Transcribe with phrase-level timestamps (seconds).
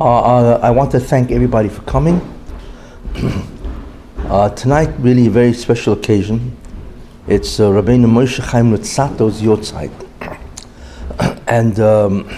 [0.00, 2.20] Uh, uh, I want to thank everybody for coming.
[4.18, 6.56] uh, tonight, really a very special occasion.
[7.26, 9.90] It's uh, Rabbeinu Moshe Chaim Luzzatto's Yortzeit.
[11.48, 12.28] and um,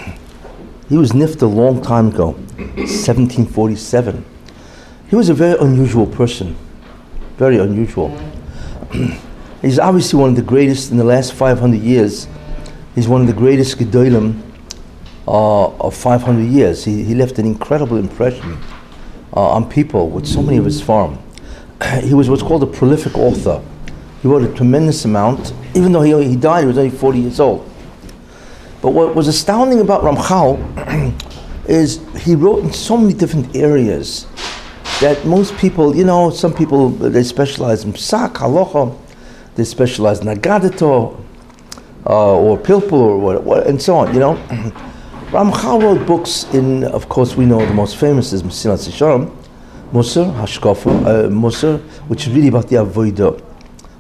[0.88, 4.24] he was nifted a long time ago, 1747.
[5.11, 6.56] He was a very unusual person,
[7.37, 8.08] very unusual.
[9.61, 12.27] He's obviously one of the greatest in the last 500 years.
[12.95, 14.49] He's one of the greatest Gedolim
[15.27, 16.84] of 500 years.
[16.84, 18.59] He, he left an incredible impression
[19.34, 21.19] uh, on people with so many of his farm.
[22.02, 23.62] he was what's called a prolific author.
[24.23, 27.41] He wrote a tremendous amount, even though he, he died, he was only 40 years
[27.41, 27.70] old.
[28.83, 30.59] But what was astounding about Ramchal
[31.69, 34.27] is he wrote in so many different areas
[35.00, 38.97] that most people, you know, some people, they specialize in psak, halacha,
[39.55, 41.19] they specialize in agadito,
[42.06, 44.75] uh, or pilpul, or what, what, and so on, you know.
[45.30, 49.33] Ramchal wrote books in, of course, we know the most famous is Mesilas Yesharim,
[49.92, 51.78] Musar, Hashkafa, uh, Musar,
[52.09, 53.41] which is really about the Avodah,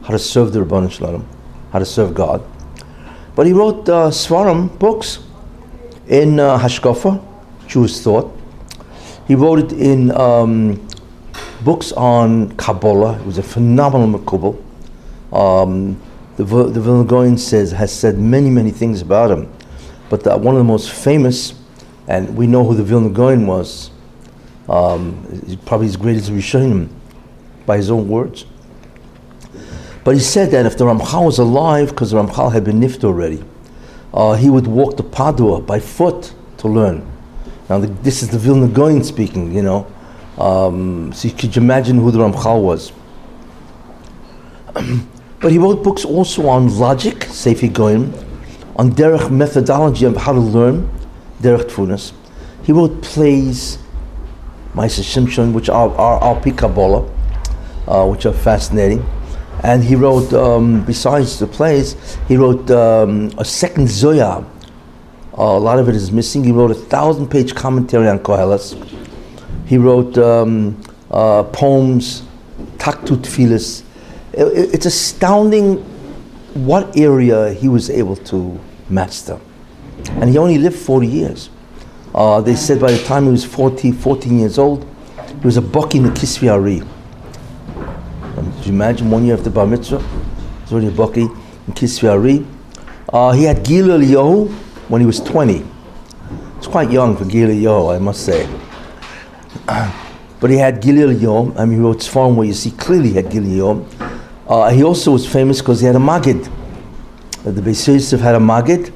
[0.02, 1.24] how to serve the Rabban Shalom,
[1.70, 2.42] how to serve God.
[3.36, 5.20] But he wrote uh, Sfarim books
[6.08, 7.24] in uh, Hashkafa,
[7.68, 8.36] Jewish thought.
[9.28, 10.84] He wrote it in um,
[11.62, 13.18] books on Kabbalah.
[13.18, 14.60] He was a phenomenal Makubal.
[15.32, 16.02] Um,
[16.36, 19.48] the, the Vilna says, has said many, many things about him.
[20.10, 21.54] But the, one of the most famous,
[22.08, 23.90] and we know who the Vilna Gaon was,
[24.68, 26.88] um, probably as great as Rishonim,
[27.64, 28.44] by his own words.
[30.02, 33.04] But he said that if the Ramchal was alive, because the Ramchal had been nift
[33.04, 33.42] already,
[34.12, 37.06] uh, he would walk to Padua by foot to learn.
[37.68, 39.86] Now, the, this is the Vilna Gaon speaking, you know.
[40.38, 42.92] Um, so you could you imagine who the Ramchal was.
[45.40, 48.29] but he wrote books also on logic, Sefer HaHiggayon,
[48.80, 50.88] on derech methodology of how to learn
[51.42, 52.14] derech Tevunos.
[52.64, 53.76] He wrote plays,
[54.72, 57.06] Maaseh Shimshon, which are, are Alpi Kabbalah,
[57.86, 59.04] uh, which are fascinating.
[59.62, 61.94] And he wrote, um, besides the plays,
[62.26, 64.46] he wrote um, a second Zohar.
[65.36, 66.42] Uh, a lot of it is missing.
[66.42, 68.72] He wrote a thousand page commentary on Koheles.
[69.66, 72.22] He wrote um, uh, poems,
[72.78, 73.82] Taktu Tefillos.
[74.32, 75.76] It, it's astounding
[76.54, 78.58] what area he was able to
[78.90, 79.38] master.
[80.08, 81.50] And he only lived 40 years.
[82.14, 84.84] Uh, they said by the time he was 40, 14 years old,
[85.28, 86.82] he was a Baki in the Kisvi Ari.
[88.36, 90.00] Um, did you imagine one year after Bar Mitzvah?
[90.00, 91.30] He was already a Baki
[91.68, 92.46] in Kisvi Ari.
[93.12, 94.50] Uh, he had Giluy Eliyahu
[94.88, 95.64] when he was 20.
[96.58, 98.48] It's quite young for Giluy Eliyahu, I must say.
[100.40, 101.58] but he had Giluy Eliyahu.
[101.58, 104.10] I mean, he wrote Sfarim where you see clearly he had Giluy Eliyahu.
[104.48, 106.50] Uh, he also was famous because he had a Magid.
[107.44, 108.92] The Beis Yosef had a Magid.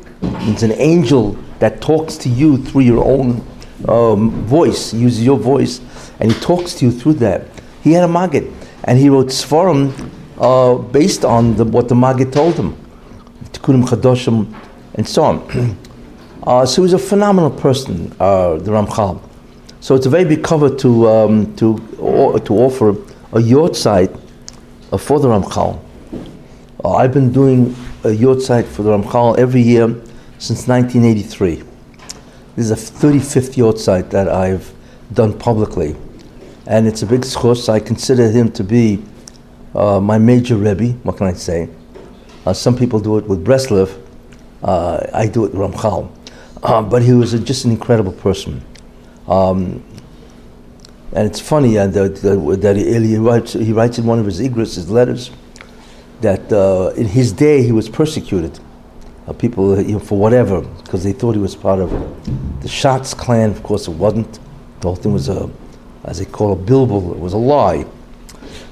[0.50, 3.42] It's an angel that talks to you through your own
[3.88, 5.80] um, voice, uses your voice,
[6.20, 7.46] and he talks to you through that.
[7.82, 8.52] He had a Magid,
[8.84, 12.76] and he wrote Sfarim uh, based on the, what the Magid told him,
[13.44, 14.54] Tikkunim Chadoshim,
[14.96, 15.76] and so on.
[16.46, 19.22] uh, so he was a phenomenal person, uh, the Ramchal.
[19.80, 21.78] So it's a very big cover to um, to
[22.44, 24.14] to offer a Yortzeit
[24.92, 25.83] uh, for the Ramchal.
[26.84, 29.88] Uh, I've been doing a Yortzeit for the Ramchal every year
[30.38, 31.62] since 1983.
[32.56, 34.70] This is a 35th Yortzeit that I've
[35.14, 35.96] done publicly.
[36.66, 37.70] And it's a big schos.
[37.70, 39.02] I consider him to be
[39.74, 40.88] uh, my major Rebbe.
[41.04, 41.70] What can I say?
[42.44, 43.98] Uh, some people do it with Breslev.
[44.62, 46.10] Uh, I do it with Ramchal.
[46.62, 48.62] Uh, but he was a, just an incredible person.
[49.26, 49.82] Um,
[51.14, 54.40] and it's funny uh, that, that he, he, writes, he writes in one of his
[54.40, 55.30] Igris, his letters,
[56.24, 58.58] that uh, in his day he was persecuted.
[59.26, 61.90] Uh, people, you know, for whatever, because they thought he was part of
[62.62, 63.50] the Schatz clan.
[63.50, 64.32] Of course, it wasn't.
[64.80, 65.48] The whole thing was a,
[66.04, 67.12] as they call a bilbil.
[67.12, 67.86] It was a lie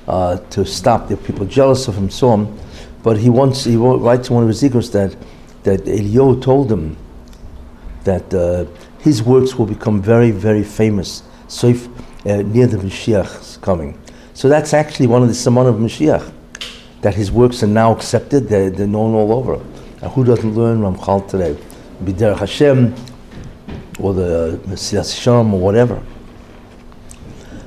[0.06, 2.58] uh, to stop the people jealous of him, so him.
[3.02, 5.16] But he once he writes in one of his Igris that
[5.62, 6.96] that Eliyahu told him
[8.04, 8.66] that uh,
[9.00, 11.22] his works will become very, very famous.
[11.48, 11.86] So if
[12.26, 13.98] uh, near the Mashiach coming.
[14.34, 16.32] So that's actually one of the Simon of Mashiach,
[17.02, 19.54] that his works are now accepted, they're, they're known all over.
[20.00, 21.56] And who doesn't learn Ramchal today?
[22.02, 22.94] B'derech Hashem,
[23.98, 26.02] or the Mesilas Yesharim, or whatever.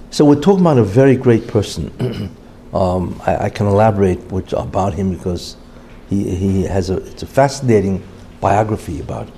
[0.10, 1.92] So we're talking about a very great person.
[2.74, 5.58] um, I, I, can elaborate which, about him because
[6.10, 8.02] he, he has a, it's a fascinating
[8.40, 9.30] biography about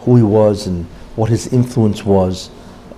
[0.00, 2.48] who he was and what his influence was.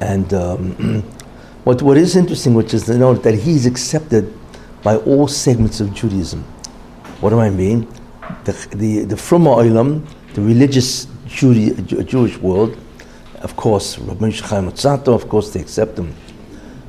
[0.00, 1.02] And um,
[1.64, 4.32] what, what is interesting, which is to note that he's accepted
[4.84, 6.44] by all segments of Judaism.
[7.20, 7.88] What do I mean?
[8.44, 12.76] The, the, the Fruma Olam, the religious Jewish world,
[13.38, 16.14] of course, Rabbi Chaim Luzzatto, of course, they accept him.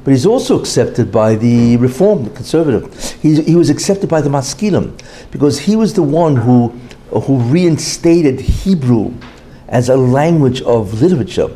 [0.03, 2.93] But he's also accepted by the Reform, the conservative.
[3.21, 5.01] He, he was accepted by the Maskilim
[5.31, 6.67] because he was the one who,
[7.09, 9.13] who reinstated Hebrew
[9.67, 11.49] as a language of literature.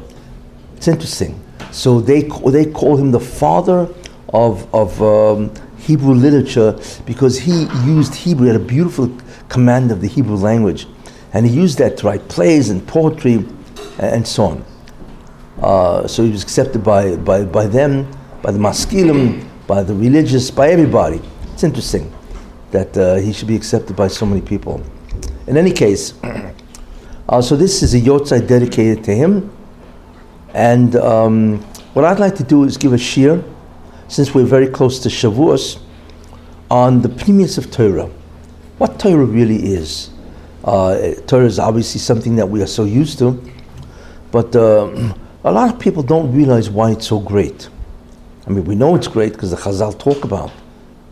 [0.77, 1.39] It's interesting.
[1.71, 3.87] So they, they call him the father
[4.33, 9.15] of, of um, Hebrew literature because he used Hebrew, he had a beautiful
[9.47, 10.87] command of the Hebrew language.
[11.33, 13.45] And he used that to write plays and poetry
[13.99, 14.65] and so on.
[15.61, 18.09] Uh, so he was accepted by, by, by them,
[18.41, 21.21] by the maskilim, by the religious, by everybody.
[21.53, 22.11] It's interesting
[22.71, 24.81] that uh, he should be accepted by so many people.
[25.47, 26.13] In any case,
[27.29, 29.51] uh, so this is a yortzeit dedicated to him.
[30.53, 31.59] And um,
[31.93, 33.43] what I'd like to do is give a shir,
[34.09, 35.79] since we're very close to Shavuos,
[36.71, 38.07] on the premise of Torah.
[38.79, 40.09] What Torah really is.
[40.63, 43.41] Uh, Torah is obviously something that we are so used to,
[44.31, 45.13] but uh,
[45.43, 47.69] a lot of people don't realize why it's so great.
[48.47, 50.51] I mean, we know it's great because the Chazal talk about,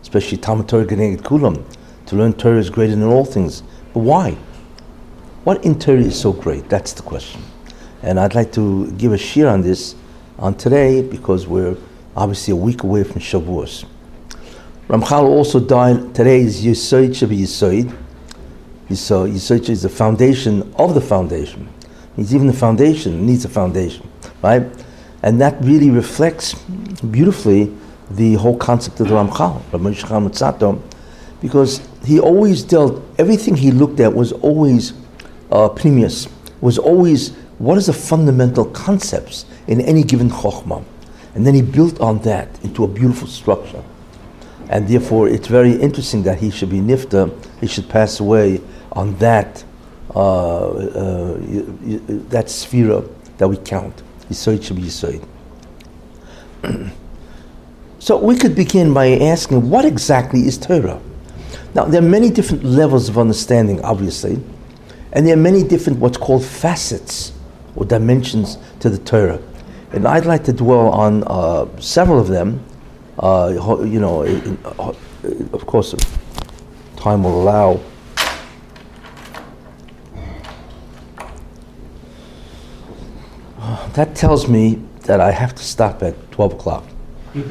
[0.02, 1.64] especially Talmud Torah K'neged Kulam.
[2.06, 3.62] To learn Torah is greater than all things.
[3.94, 4.32] But why?
[5.44, 6.68] What in Torah is so great?
[6.68, 7.42] That's the question.
[8.02, 9.94] And I'd like to give a shir on this
[10.38, 11.76] on today because we're
[12.18, 13.84] obviously a week away from Shavuos.
[14.88, 16.14] Ramchal also died.
[16.16, 17.96] Today is Yisoid Shabi Yisoid.
[18.88, 21.68] Yisoid is the foundation of the foundation.
[22.16, 24.08] It's even the foundation needs a foundation,
[24.42, 24.66] right?
[25.22, 27.72] And that really reflects beautifully
[28.10, 30.82] the whole concept of the Ramchal, Rabbi Shachar
[31.40, 34.92] because he always dealt, everything he looked at was always
[35.52, 36.28] uh, premius,
[36.60, 40.84] was always what is the fundamental concepts in any given chokhmah.
[41.34, 43.82] And then he built on that into a beautiful structure.
[44.70, 48.60] And therefore, it's very interesting that he should be nifta, he should pass away
[48.92, 49.64] on that
[50.14, 51.38] uh, uh,
[52.30, 53.02] that sphere
[53.36, 54.02] that we count.
[54.30, 55.22] Yisoid should be Yisoid.
[57.98, 61.00] so we could begin by asking, what exactly is Torah?
[61.74, 64.42] Now, there are many different levels of understanding, obviously,
[65.12, 67.32] and there are many different what's called facets
[67.76, 69.40] or dimensions to the Torah.
[69.92, 72.62] And I'd like to dwell on uh, several of them.
[73.18, 74.58] Uh, you know, in,
[75.52, 75.94] of course,
[76.96, 77.80] time will allow.
[83.94, 86.84] That tells me that I have to stop at 12 o'clock.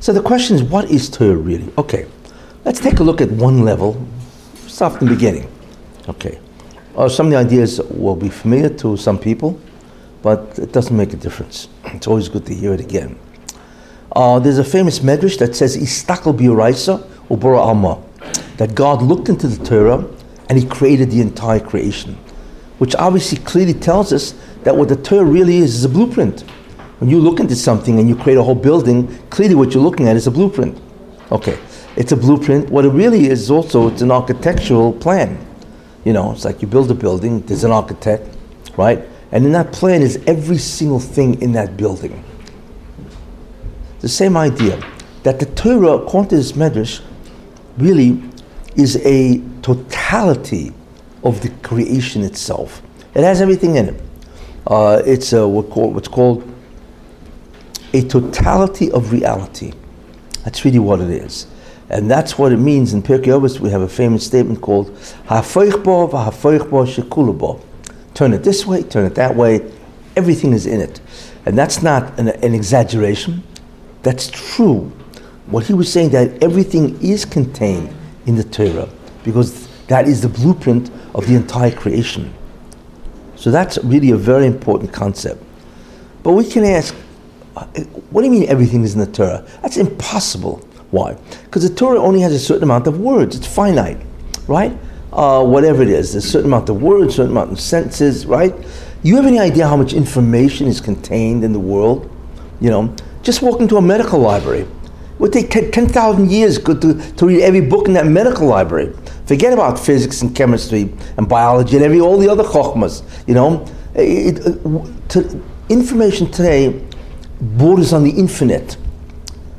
[0.00, 1.72] so the question is, what is Torah really?
[1.78, 2.06] Okay,
[2.64, 4.04] let's take a look at one level.
[4.66, 5.48] Start from the beginning.
[6.08, 6.40] Okay.
[6.94, 9.58] Some of the ideas will be familiar to some people,
[10.22, 11.68] but it doesn't make a difference.
[11.86, 13.18] It's always good to hear it again.
[14.14, 17.98] Uh, there's a famous medrash that says, "Istakal biuraisa ubora alma,"
[18.58, 20.06] that God looked into the Torah
[20.48, 22.16] and He created the entire creation,
[22.78, 26.42] which obviously clearly tells us that what the Torah really is is a blueprint.
[27.00, 30.06] When you look into something and you create a whole building, clearly what you're looking
[30.06, 30.78] at is a blueprint.
[31.32, 31.58] Okay,
[31.96, 32.70] it's a blueprint.
[32.70, 35.44] What it really is also it's an architectural plan.
[36.04, 37.40] You know, it's like you build a building.
[37.40, 38.36] There's an architect,
[38.76, 39.02] right?
[39.32, 42.22] And in that plan is every single thing in that building.
[44.00, 44.82] The same idea
[45.22, 47.00] that the Torah, according to this medrash,
[47.78, 48.22] really
[48.76, 50.72] is a totality
[51.22, 52.82] of the creation itself.
[53.14, 54.02] It has everything in it.
[54.66, 56.48] Uh, it's a, what called, what's called
[57.94, 59.72] a totality of reality.
[60.44, 61.46] That's really what it is.
[61.90, 63.60] And that's what it means in Pirkei Avos.
[63.60, 64.90] We have a famous statement called
[65.28, 67.60] "Hafoichbo v'hafoichbo shekulabo."
[68.14, 69.70] Turn it this way, turn it that way.
[70.16, 71.00] Everything is in it,
[71.44, 73.42] and that's not an, an exaggeration.
[74.02, 74.92] That's true.
[75.46, 77.94] What he was saying that everything is contained
[78.26, 78.88] in the Torah
[79.24, 82.32] because that is the blueprint of the entire creation.
[83.36, 85.42] So that's really a very important concept.
[86.22, 86.94] But we can ask,
[88.10, 89.46] what do you mean everything is in the Torah?
[89.60, 90.66] That's impossible.
[90.94, 91.14] Why?
[91.46, 93.34] Because the Torah only has a certain amount of words.
[93.34, 94.00] It's finite,
[94.46, 94.72] right?
[95.12, 98.54] Uh, whatever it is, there's a certain amount of words, certain amount of sentences, right?
[99.02, 102.08] You have any idea how much information is contained in the world?
[102.60, 104.60] You know, just walk into a medical library.
[104.60, 106.74] It would take 10,000 years to,
[107.16, 108.94] to read every book in that medical library.
[109.26, 113.02] Forget about physics and chemistry and biology and every all the other chokhmas.
[113.26, 116.84] You know, it, it, to, information today
[117.40, 118.76] borders on the infinite.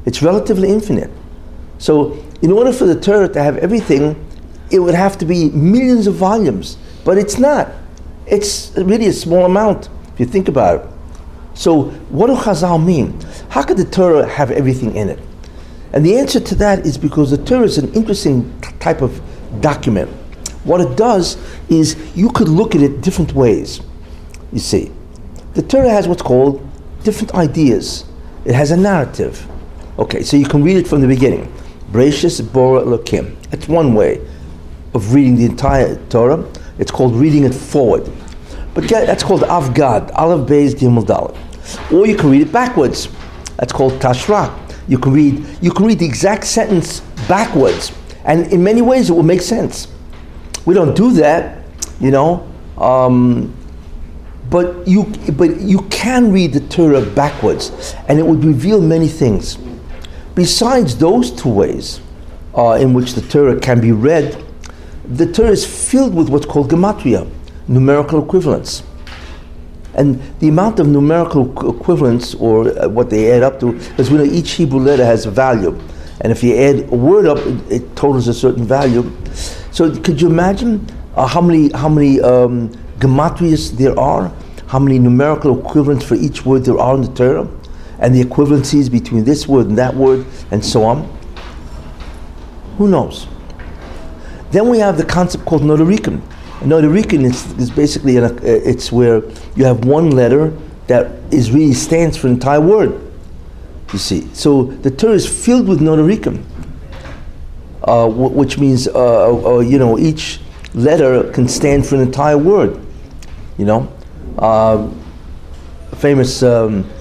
[0.06, 1.12] It's relatively infinite.
[1.78, 4.16] So, in order for the Torah to have everything,
[4.72, 6.78] it would have to be millions of volumes.
[7.04, 7.72] But it's not.
[8.26, 10.90] It's really a small amount if you think about it.
[11.54, 13.20] So, what do Chazal mean?
[13.50, 15.20] How could the Torah have everything in it?
[15.94, 19.22] And the answer to that is because the Torah is an interesting t- type of
[19.62, 20.10] document.
[20.66, 21.38] What it does
[21.70, 23.82] is you could look at it different ways.
[24.52, 24.92] You see,
[25.54, 26.68] the Torah has what's called
[27.04, 28.04] different ideas.
[28.44, 29.48] It has a narrative.
[29.98, 31.54] Okay, so you can read it from the beginning.
[31.96, 33.36] Bereshis Bora Elokim.
[33.52, 34.20] That's one way
[34.94, 36.46] of reading the entire Torah.
[36.78, 38.12] It's called reading it forward.
[38.74, 41.94] But that's called Avgad, Aleph Beis Gimel Dalet.
[41.94, 43.08] Or you can read it backwards.
[43.58, 44.54] That's called Tashra.
[44.90, 47.00] You can read you can read the exact sentence
[47.30, 47.94] backwards,
[48.26, 49.88] and in many ways it will make sense.
[50.66, 51.64] We don't do that,
[52.02, 52.46] you know.
[52.78, 53.56] Um,
[54.50, 55.06] but you
[55.38, 59.58] but you can read the Torah backwards, and it would reveal many things.
[60.36, 62.02] Besides those two ways
[62.56, 64.44] uh, in which the Torah can be read,
[65.06, 67.30] the Torah is filled with what's called gematria,
[67.68, 68.84] numerical equivalents.
[69.94, 74.18] And the amount of numerical equivalents, or uh, what they add up to, because we
[74.18, 75.80] know each Hebrew letter has a value.
[76.20, 79.10] And if you add a word up, it, it totals a certain value.
[79.72, 84.34] So could you imagine uh, how many, how many um, gematrias there are?
[84.68, 87.48] How many numerical equivalents for each word there are in the Torah?
[88.00, 91.10] And the equivalencies between this word and that word, and so on.
[92.78, 93.28] Who knows?
[94.52, 96.22] Then we have the concept called notarikim.
[96.60, 99.22] Notarikim is, is basically an, it's where
[99.56, 100.54] you have one letter
[100.88, 103.02] that is really stands for an entire word.
[103.94, 106.44] You see, so the Torah is filled with notarikim,
[107.84, 110.40] uh, which means uh, uh, you know each
[110.74, 112.80] letter can stand for an entire word.
[113.58, 113.94] You know,
[114.38, 114.90] uh,
[115.98, 116.44] famous.
[116.44, 116.95] Um, uh,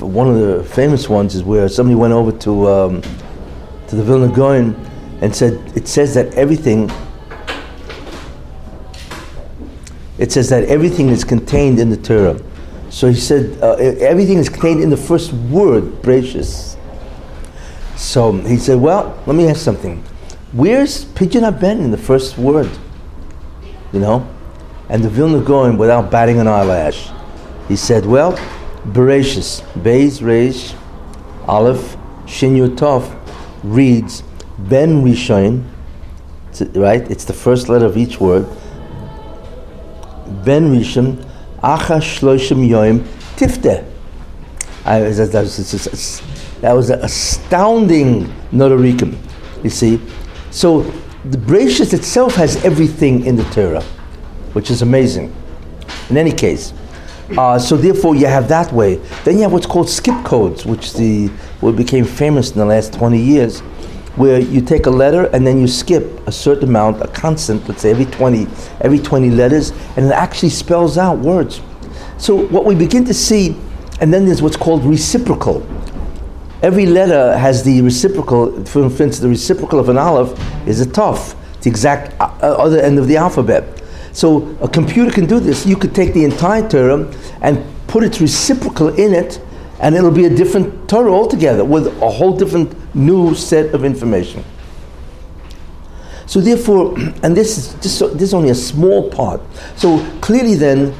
[0.00, 3.02] one of the famous ones is where somebody went over to um,
[3.88, 4.74] to the Vilna Gaon
[5.20, 6.90] and said it says that everything
[10.18, 12.40] it says that everything is contained in the Torah.
[12.90, 16.76] So he said uh, everything is contained in the first word, Bereshis.
[17.96, 20.02] So he said, well, let me ask something.
[20.52, 22.70] Where's Pidyon Ben in the first word?
[23.92, 24.28] You know?
[24.88, 27.10] And the Vilna Gaon, without batting an eyelash,
[27.68, 28.36] he said, well,
[28.92, 30.74] Bereshis, Beis Reish,
[31.46, 33.12] Aleph, Shin Yutov
[33.62, 34.22] reads
[34.58, 35.64] Ben Rishon,
[36.74, 37.10] right?
[37.10, 38.46] It's the first letter of each word.
[40.44, 41.16] Ben Rishon,
[41.62, 43.00] Acha Shloshim Yoim,
[43.36, 43.84] Tifte.
[46.60, 49.18] That was an astounding notarikim,
[49.64, 50.00] you see.
[50.50, 50.82] So
[51.24, 53.82] the Bereshis itself has everything in the Torah,
[54.52, 55.34] which is amazing.
[56.08, 56.72] In any case,
[57.36, 58.96] uh, so therefore, you have that way.
[59.24, 61.26] Then you have what's called skip codes, which the
[61.60, 63.60] what became famous in the last 20 years,
[64.14, 67.82] where you take a letter and then you skip a certain amount, a constant, let's
[67.82, 68.46] say every 20,
[68.80, 71.60] every 20 letters, and it actually spells out words.
[72.18, 73.56] So what we begin to see,
[74.00, 75.66] and then there's what's called reciprocal.
[76.62, 78.64] Every letter has the reciprocal.
[78.64, 82.98] For instance, the reciprocal of an aleph is a tuf, the exact uh, other end
[82.98, 83.75] of the alphabet.
[84.16, 85.66] So a computer can do this.
[85.66, 87.06] You could take the entire Torah
[87.42, 89.38] and put its reciprocal in it,
[89.78, 94.42] and it'll be a different Torah altogether with a whole different new set of information.
[96.24, 99.42] So therefore, and this is just this is only a small part.
[99.76, 100.94] So clearly, then,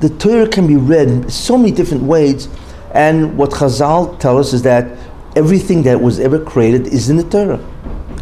[0.00, 2.48] the Torah can be read in so many different ways,
[2.94, 4.98] and what Chazal tell us is that
[5.36, 7.64] everything that was ever created is in the Torah,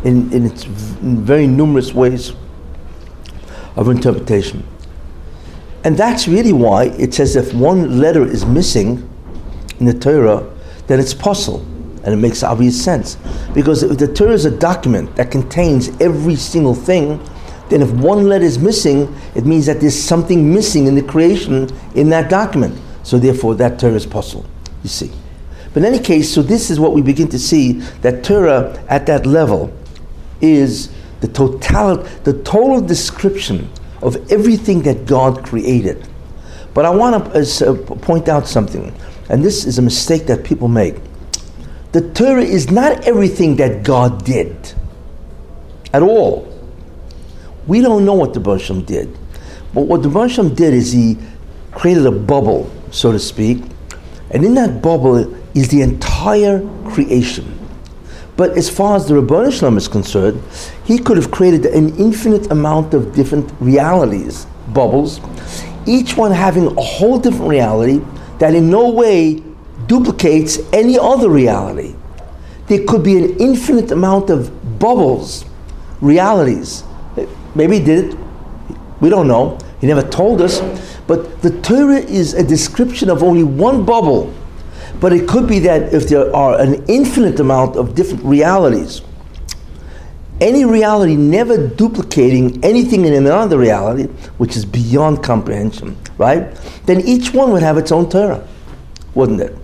[0.04, 2.34] in, in its very numerous ways
[3.76, 4.66] of interpretation.
[5.84, 9.08] And that's really why it says if one letter is missing
[9.80, 10.48] in the Torah,
[10.86, 11.60] then it's pasul.
[12.04, 13.16] And it makes obvious sense.
[13.54, 17.20] Because if the Torah is a document that contains every single thing,
[17.68, 21.70] then if one letter is missing, it means that there's something missing in the creation
[21.94, 22.78] in that document.
[23.02, 24.44] So therefore, that Torah is pasul,
[24.82, 25.10] you see.
[25.72, 29.06] But in any case, so this is what we begin to see that Torah at
[29.06, 29.72] that level
[30.40, 33.70] is the total, the total description
[34.02, 36.06] of everything that God created.
[36.74, 38.92] But I want to uh, point out something,
[39.30, 40.96] and this is a mistake that people make.
[41.92, 44.74] The Torah is not everything that God did
[45.92, 46.48] at all.
[47.66, 49.16] We don't know what the Bershom did.
[49.72, 51.18] But what the Bershom did is he
[51.70, 53.62] created a bubble, so to speak,
[54.30, 57.61] and in that bubble is the entire creation.
[58.42, 60.42] But as far as the Shel Olam is concerned,
[60.82, 65.20] he could have created an infinite amount of different realities, bubbles,
[65.86, 68.00] each one having a whole different reality
[68.40, 69.40] that in no way
[69.86, 71.94] duplicates any other reality.
[72.66, 75.44] There could be an infinite amount of bubbles,
[76.00, 76.82] realities.
[77.54, 78.18] Maybe he did it.
[79.00, 79.56] We don't know.
[79.80, 80.60] He never told us.
[81.06, 84.34] But the Torah is a description of only one bubble
[85.02, 89.02] but it could be that if there are an infinite amount of different realities,
[90.40, 94.04] any reality never duplicating anything in another reality,
[94.38, 96.54] which is beyond comprehension, right?
[96.86, 98.46] Then each one would have its own Torah,
[99.14, 99.58] wouldn't it?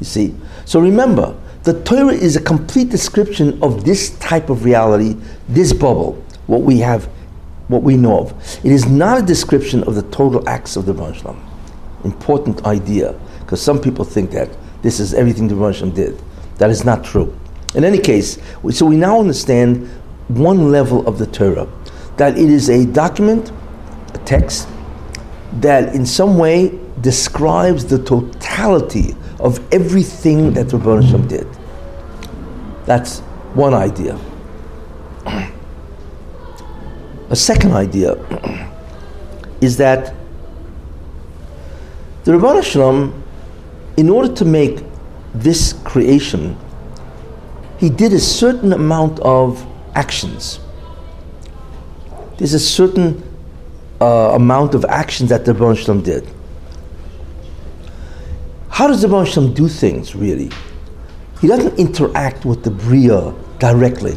[0.00, 0.34] You see?
[0.64, 5.16] So remember, the Torah is a complete description of this type of reality,
[5.48, 6.14] this bubble,
[6.48, 7.04] what we have,
[7.68, 8.32] what we know of.
[8.64, 11.36] It is not a description of the total acts of the Rebbeinu
[12.02, 14.48] Important idea, because some people think that
[14.82, 16.20] this is everything the Rebbeinu did.
[16.58, 17.36] That is not true.
[17.74, 18.38] In any case,
[18.70, 19.88] so we now understand
[20.28, 21.68] one level of the Torah,
[22.16, 23.50] that it is a document,
[24.14, 24.68] a text,
[25.60, 31.46] that in some way describes the totality of everything that the Rebbeinu did.
[32.86, 33.20] That's
[33.54, 34.18] one idea.
[37.30, 38.14] A second idea
[39.60, 40.14] is that
[42.24, 43.21] the Rebbeinu Shalom,
[43.96, 44.82] in order to make
[45.34, 46.56] this creation,
[47.78, 50.60] he did a certain amount of actions.
[52.38, 53.22] There's a certain
[54.00, 56.28] uh, amount of actions that the Rebbeinu Shalom did.
[58.68, 60.50] How does the Rebbeinu Shalom do things, really?
[61.40, 64.14] He doesn't interact with the Bria directly.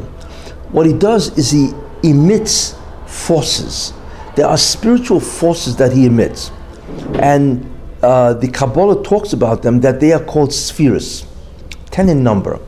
[0.71, 1.71] What he does is he
[2.03, 2.75] emits
[3.07, 3.93] forces.
[4.35, 6.51] There are spiritual forces that he emits.
[7.15, 7.65] And
[8.05, 11.25] uh, the Kabbalah talks about them that they are called spheres,
[11.91, 12.59] 10 in number.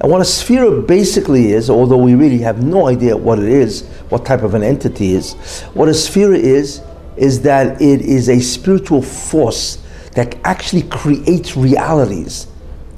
[0.00, 3.86] And what a sphere basically is, although we really have no idea what it is,
[4.08, 5.34] what type of an entity is,
[5.74, 6.82] what a sphere is,
[7.16, 9.78] is that it is a spiritual force
[10.14, 12.48] that actually creates realities.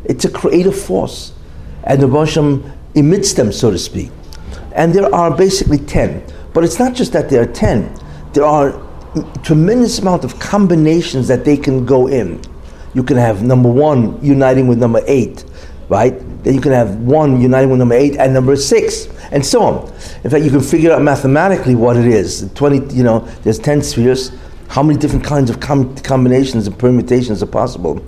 [0.05, 1.33] It's a creative force.
[1.85, 4.11] And the Basham emits them, so to speak.
[4.75, 6.25] And there are basically 10.
[6.55, 7.99] But it's not just that there are 10.
[8.33, 8.81] There are
[9.43, 12.41] tremendous amount of combinations that they can go in.
[12.95, 15.45] You can have number one uniting with number eight,
[15.89, 16.19] right?
[16.43, 19.93] Then you can have one uniting with number eight and number six, and so on.
[20.25, 22.51] In fact, you can figure out mathematically what it is.
[22.55, 24.33] Twenty, you know, there's ten spheres.
[24.69, 28.03] How many different kinds of com- combinations and permutations are possible?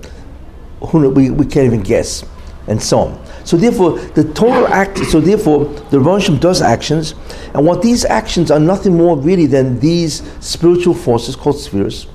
[0.87, 2.25] Who we, we can't even guess,
[2.67, 3.24] and so on.
[3.45, 4.97] So therefore, the total act.
[5.05, 7.13] So therefore, the Rebbeinu does actions,
[7.53, 12.07] and what these actions are nothing more really than these spiritual forces called spheres,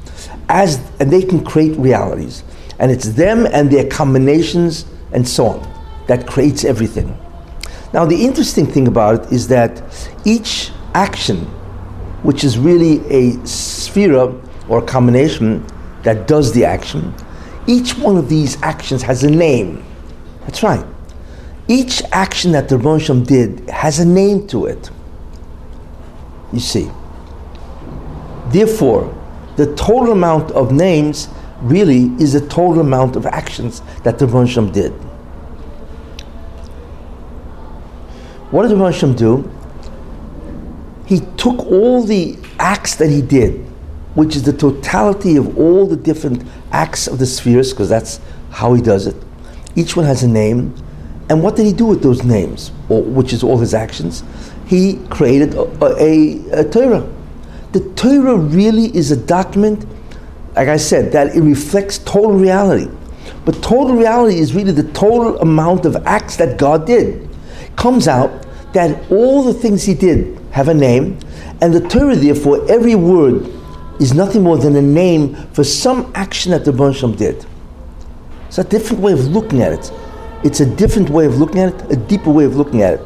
[0.49, 2.43] as and they can create realities,
[2.81, 5.73] and it's them and their combinations and so on
[6.09, 7.17] that creates everything.
[7.93, 9.83] Now, the interesting thing about it is that
[10.25, 11.39] each action,
[12.23, 14.15] which is really a sphere
[14.69, 15.65] or a combination
[16.03, 17.15] that does the action,
[17.67, 19.85] each one of these actions has a name.
[20.43, 20.85] That's right.
[21.71, 24.91] Each action that the Rebbeinu did has a name to it.
[26.53, 26.91] You see.
[28.49, 29.17] Therefore,
[29.55, 31.29] the total amount of names
[31.63, 34.91] really is the total amount of actions that the Rebbeinu did.
[38.51, 39.49] What did the Rebbeinu do?
[41.07, 43.61] He took all the acts that he did,
[44.17, 48.19] which is the totality of all the different acts of the spheres, because that's
[48.51, 49.15] how he does it.
[49.77, 50.75] Each one has a name
[51.31, 54.25] and what did he do with those names, or, which is all his actions?
[54.67, 55.63] He created a,
[55.97, 57.09] a, a Torah.
[57.71, 59.87] The Torah really is a document,
[60.57, 62.91] like I said, that it reflects total reality.
[63.45, 67.29] But total reality is really the total amount of acts that God did.
[67.77, 71.17] Comes out that all the things he did have a name,
[71.61, 73.49] and the Torah, therefore, every word
[74.01, 77.47] is nothing more than a name for some action that the Bansham did.
[78.49, 79.93] It's a different way of looking at it.
[80.43, 83.01] It's a different way of looking at it, a deeper way of looking at it.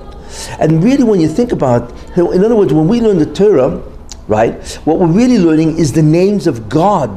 [0.59, 3.83] And really, when you think about, in other words, when we learn the Torah,
[4.29, 7.11] right, what we're really learning is the names of God.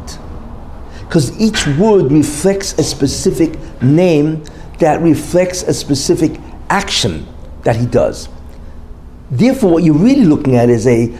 [1.01, 4.43] Because each word reflects a specific name
[4.80, 7.25] that reflects a specific action
[7.63, 8.30] that he does.
[9.32, 11.17] Therefore, what you're really looking at is a,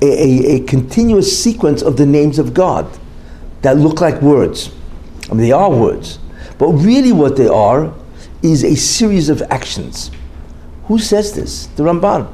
[0.00, 2.86] a, a continuous sequence of the names of God
[3.62, 4.70] that look like words.
[5.30, 6.18] I mean, they are words.
[6.58, 7.92] But really, what they are
[8.44, 10.10] is a series of actions.
[10.84, 11.66] Who says this?
[11.76, 12.30] The Ramban.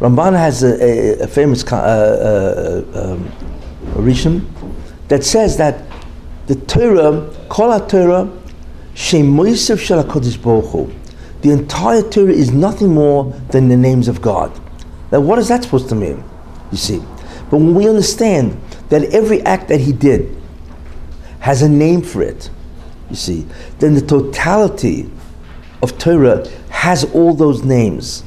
[0.00, 3.28] Ramban has a, a, a famous uh, uh, um,
[3.94, 4.44] Rishon
[5.06, 5.84] that says that
[6.48, 8.30] the Torah, Kol Torah,
[8.94, 10.90] Shemoisev Shel Baruch
[11.40, 14.50] the entire Torah is nothing more than the names of God.
[15.12, 16.24] Now, what is that supposed to mean?
[16.72, 16.98] You see.
[17.48, 20.36] But when we understand that every act that he did
[21.38, 22.50] has a name for it,
[23.08, 23.46] you see,
[23.78, 25.08] then the totality
[25.82, 28.24] of Torah has all those names.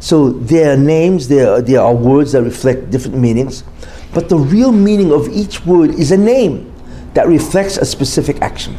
[0.00, 3.64] So there are names, there are, there are words that reflect different meanings,
[4.12, 6.72] but the real meaning of each word is a name
[7.14, 8.76] that reflects a specific action.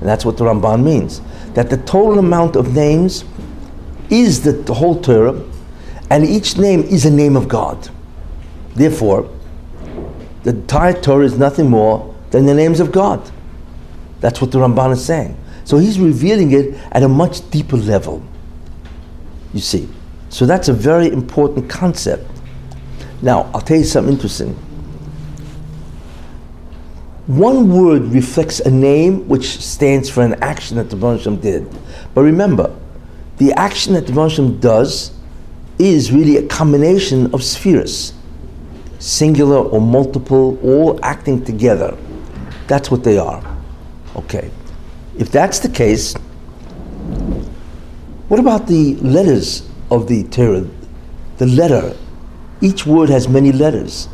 [0.00, 1.20] And that's what the Ramban means.
[1.54, 3.24] That the total amount of names
[4.10, 5.40] is the, the whole Torah,
[6.10, 7.88] And each name is a name of God.
[8.74, 9.30] Therefore,
[10.42, 13.30] the entire Torah is nothing more than the names of God.
[14.20, 15.36] That's what the Ramban is saying.
[15.64, 18.22] So he's revealing it at a much deeper level.
[19.52, 19.88] You see.
[20.28, 22.28] So that's a very important concept.
[23.22, 24.54] Now, I'll tell you something interesting.
[27.26, 31.66] One word reflects a name which stands for an action that the Rebbeinu did.
[32.12, 32.76] But remember,
[33.38, 35.12] the action that the Rebbeinu does
[35.78, 38.12] is really a combination of spheres,
[38.98, 41.96] singular or multiple, all acting together.
[42.66, 43.42] That's what they are.
[44.16, 44.50] Okay.
[45.18, 46.14] If that's the case,
[48.28, 50.66] what about the letters of the Torah?
[51.38, 51.96] The letter.
[52.60, 54.08] Each word has many letters.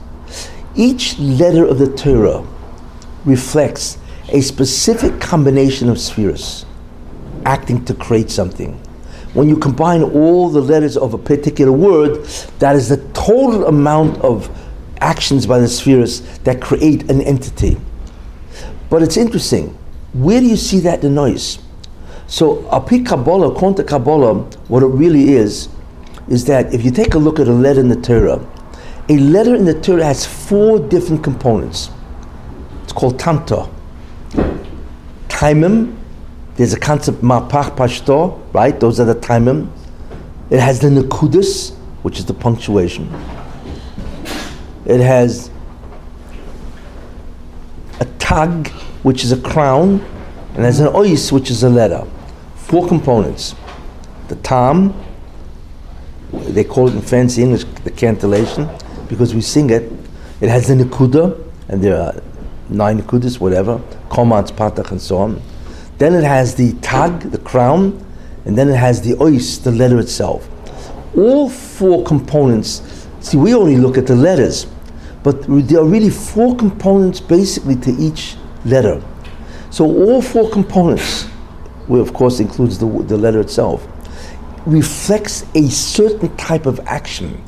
[0.74, 2.46] Each letter of the Torah
[3.24, 6.66] reflects a specific combination of spheres
[7.46, 8.74] acting to create something.
[9.32, 12.24] When you combine all the letters of a particular word,
[12.58, 14.50] that is the total amount of
[15.00, 17.78] actions by the spheres that create an entity.
[18.90, 19.78] But it's interesting.
[20.12, 21.58] Where do you see that the noise?
[22.26, 24.34] So, Api Kabbalah, according Kabbalah,
[24.68, 25.68] what it really is,
[26.28, 28.44] is that if you take a look at a letter in the Torah,
[29.08, 31.90] a letter in the Torah has four different components.
[32.84, 33.68] It's called Tanta.
[35.28, 35.96] Taimim,
[36.54, 38.78] there's a concept Mapach Pashto, right?
[38.78, 39.70] Those are the Taimim.
[40.50, 43.12] It has the Nakudis, which is the punctuation.
[44.84, 45.50] It has
[48.00, 50.00] a Tag, which is a crown,
[50.54, 52.06] and there's an Ois, which is a letter.
[52.56, 53.54] Four components.
[54.28, 54.94] The Tam,
[56.32, 58.68] they call it in fancy English the cantillation,
[59.08, 59.90] because we sing it.
[60.40, 62.22] It has the Nakuda, and there are
[62.68, 65.42] nine kudus, whatever, komats, patach, and so on.
[65.98, 68.04] Then it has the tag, the crown,
[68.44, 70.48] and then it has the ois, the letter itself.
[71.16, 74.66] All four components, see, we only look at the letters,
[75.22, 79.02] but there are really four components basically to each letter.
[79.70, 81.24] So all four components,
[81.86, 83.86] which of course includes the, the letter itself,
[84.66, 87.42] reflects a certain type of action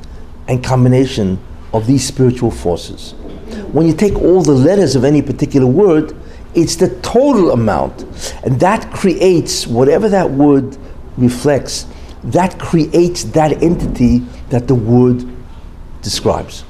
[0.48, 1.38] and combination
[1.72, 3.14] of these spiritual forces
[3.72, 6.16] when you take all the letters of any particular word,
[6.54, 8.02] it's the total amount.
[8.44, 10.76] And that creates whatever that word
[11.16, 11.86] reflects,
[12.24, 14.18] that creates that entity
[14.50, 15.26] that the word
[16.02, 16.64] describes.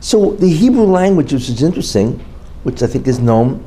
[0.00, 2.24] So the Hebrew language, which is interesting,
[2.62, 3.64] which I think is known,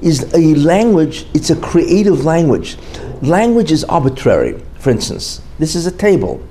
[0.00, 2.76] is a language, it's a creative language.
[3.22, 4.62] Language is arbitrary.
[4.78, 6.42] For instance, this is a table.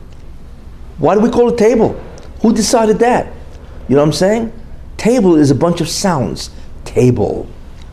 [0.98, 1.94] Why do we call it table?
[2.42, 3.28] Who decided that?
[3.88, 4.54] You know what I'm saying?
[4.98, 6.50] Table is a bunch of sounds.
[6.86, 7.48] Table,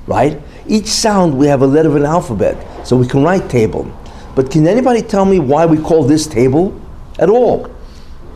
[0.07, 0.40] right?
[0.66, 3.90] Each sound we have a letter of an alphabet, so we can write table.
[4.35, 6.81] But can anybody tell me why we call this table
[7.18, 7.74] at all?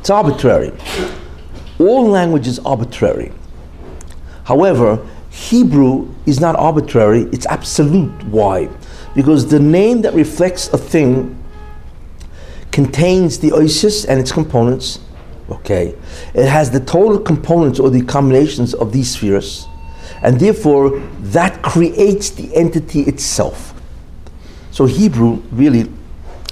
[0.00, 0.72] It's arbitrary.
[1.78, 3.30] All language is arbitrary.
[4.44, 8.12] However, Hebrew is not arbitrary, it's absolute.
[8.24, 8.68] Why?
[9.14, 11.42] Because the name that reflects a thing
[12.70, 15.00] contains the osios and its components,
[15.52, 15.94] Okay,
[16.34, 19.66] it has the total components or the combinations of these spheres,
[20.22, 23.74] and therefore that creates the entity itself.
[24.70, 25.92] So Hebrew really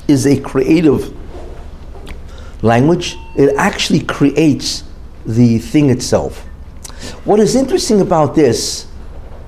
[0.06, 1.14] is a creative
[2.62, 3.16] language.
[3.36, 4.84] It actually creates
[5.24, 6.44] the thing itself.
[7.24, 8.86] What is interesting about this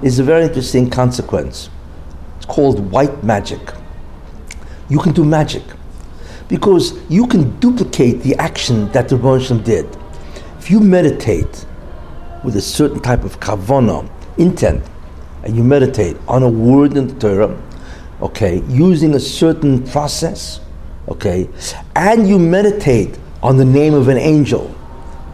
[0.02, 1.70] is a very interesting consequence.
[2.36, 3.60] It's called white magic.
[4.88, 5.62] You can do magic
[6.48, 9.86] because you can duplicate the action that the Rebbe did.
[10.58, 11.66] If you meditate
[12.44, 14.84] with a certain type of kavana, intent,
[15.44, 17.62] and you meditate on a word in the Torah,
[18.20, 20.60] okay, using a certain process,
[21.08, 21.48] okay,
[21.96, 24.74] and you meditate on the name of an angel.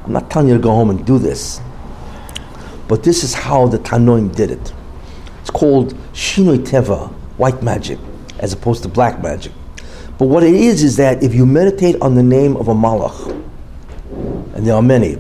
[0.05, 1.61] I'm not telling you to go home and do this,
[2.88, 4.72] but this is how the Tanoim did it.
[5.40, 7.98] It's called Shinoi Teva, white magic,
[8.40, 9.53] as opposed to black magic.
[10.18, 13.31] But what it is is that if you meditate on the name of a malach,
[14.55, 15.18] and there are many,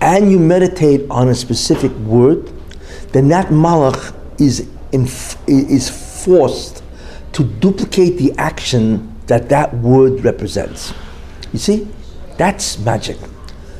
[0.00, 2.50] and you meditate on a specific word,
[3.12, 6.82] then that malach is is forced
[7.32, 10.94] to duplicate the action that that word represents.
[11.52, 11.88] You see,
[12.38, 13.18] that's magic.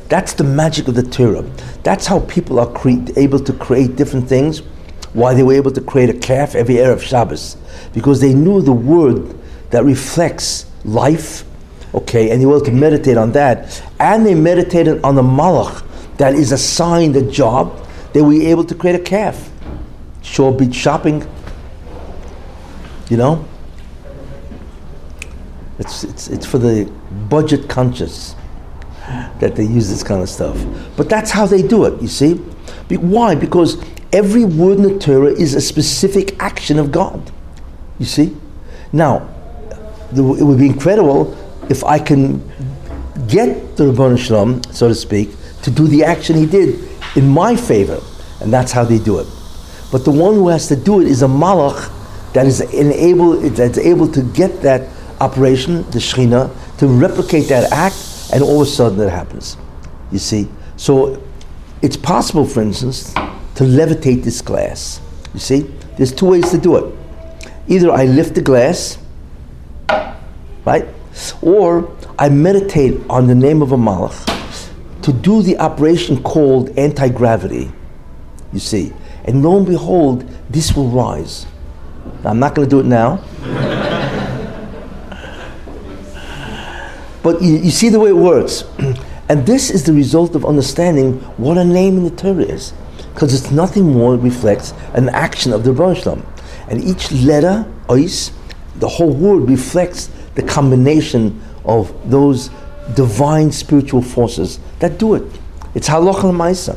[0.09, 1.43] That's the magic of the Torah.
[1.83, 4.59] That's how people are cre- able to create different things.
[5.13, 7.57] Why they were able to create a calf every Erev Shabbos,
[7.93, 9.35] because they knew the word
[9.71, 11.43] that reflects life,
[11.93, 15.83] okay, and they were able to meditate on that, and they meditated on the malach
[16.17, 19.49] that is assigned a job, they were able to create a calf.
[20.21, 21.27] Shore Beach shopping,
[23.09, 23.45] you know?
[25.79, 26.91] It's, it's, it's for the
[27.29, 28.35] budget conscious.
[29.39, 30.57] That they use this kind of stuff.
[30.95, 32.41] But that's how they do it, you see?
[32.87, 33.35] Be- why?
[33.35, 37.31] Because every word in the Torah is a specific action of God.
[37.99, 38.35] You see?
[38.91, 39.29] Now,
[40.11, 41.37] the, it would be incredible
[41.69, 42.39] if I can
[43.27, 45.29] get the Rabban Shalom, so to speak,
[45.63, 48.01] to do the action he did in my favor.
[48.41, 49.27] And that's how they do it.
[49.91, 51.93] But the one who has to do it is a malach
[52.33, 54.87] that is able, that's able to get that
[55.19, 57.95] operation, the Shekhinah, to replicate that act,
[58.33, 59.57] and all of a sudden it happens.
[60.11, 60.47] You see?
[60.77, 61.21] So
[61.81, 65.01] it's possible, for instance, to levitate this glass.
[65.33, 65.61] You see?
[65.97, 66.95] There's two ways to do it.
[67.67, 68.97] Either I lift the glass,
[70.65, 70.87] right?
[71.41, 74.25] Or I meditate on the name of a malach
[75.01, 77.71] to do the operation called anti gravity.
[78.53, 78.93] You see?
[79.25, 81.45] And lo and behold, this will rise.
[82.23, 83.23] Now, I'm not going to do it now.
[87.23, 88.63] But you, you, see the way it works.
[89.29, 92.73] and this is the result of understanding what a name in the Torah is.
[93.13, 96.25] Because it's nothing more reflects an action of the Rebbe
[96.69, 98.31] And each letter, ois,
[98.75, 102.49] the whole word reflects the combination of those
[102.95, 105.23] divine spiritual forces that do it.
[105.75, 106.75] It's halach al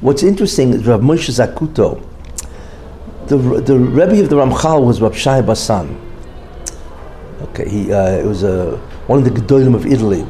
[0.00, 2.02] What's interesting is Rav Moshe Zakuto,
[3.28, 6.00] the, the Rebbe of the Ramchal was Rav Shaya Basan.
[7.42, 10.26] Okay, he uh, it was uh, one of the Gedolim of Italy.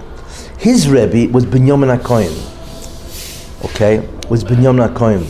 [0.59, 2.35] His Rebbe was Binyamin HaKohen.
[3.65, 5.25] Okay, was Binyamin HaKohen.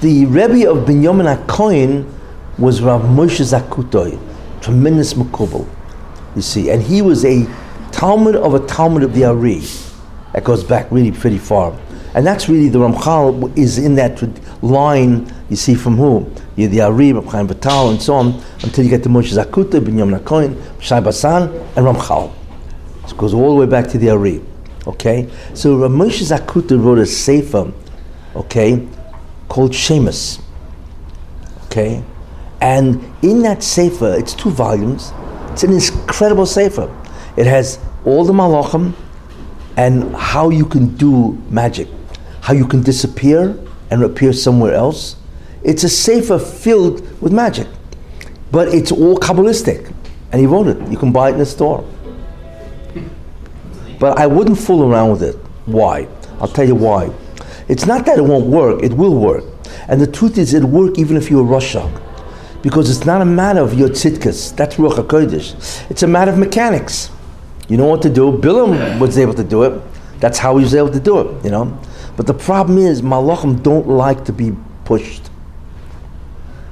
[0.00, 2.10] The Rebbe of Binyamin HaKohen
[2.58, 4.18] was Rav Moshe Zakutoi,
[4.60, 5.68] tremendous Makubal,
[6.36, 7.46] you see, and he was a
[7.92, 9.62] Talmud of a Talmid of the Ari.
[10.32, 11.78] That goes back really pretty far.
[12.14, 14.22] And that's really the Ramchal is in that
[14.62, 16.30] line you see from who?
[16.56, 20.54] The Ari, Chaim Vital, and so on, until you get to Moshe Zakuto, Binyamin HaKohen,
[20.78, 22.32] Shaya Basan, and Ramchal.
[23.06, 24.42] It goes all the way back to the Ari.
[24.86, 25.28] Okay?
[25.54, 27.72] So Moshe Zakuto wrote a sefer,
[28.36, 28.86] okay,
[29.48, 30.40] called Shemus.
[31.66, 32.02] Okay?
[32.60, 35.12] And in that sefer, it's two volumes.
[35.50, 36.94] It's an incredible sefer.
[37.36, 38.94] It has all the malachim
[39.76, 41.88] and how you can do magic,
[42.40, 43.58] how you can disappear
[43.90, 45.16] and appear somewhere else.
[45.64, 47.66] It's a sefer filled with magic,
[48.50, 49.92] but it's all Kabbalistic.
[50.30, 50.90] And he wrote it.
[50.90, 51.88] You can buy it in the store.
[54.00, 55.36] But I wouldn't fool around with it.
[55.66, 56.08] Why?
[56.40, 57.10] I'll tell you why.
[57.68, 59.44] It's not that it won't work, it will work.
[59.88, 61.90] And the truth is, it'll work even if you're a Russian.
[62.62, 65.90] Because it's not a matter of your tzidkus, that's Ruach HaKodesh.
[65.90, 67.10] It's a matter of mechanics.
[67.68, 68.32] You know what to do.
[68.32, 69.80] Bilam was able to do it.
[70.20, 71.78] That's how he was able to do it, you know.
[72.16, 74.52] But the problem is, malachim don't like to be
[74.84, 75.30] pushed.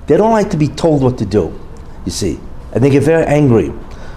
[0.07, 1.59] They don't like to be told what to do,
[2.05, 2.39] you see.
[2.73, 3.73] And they get very angry.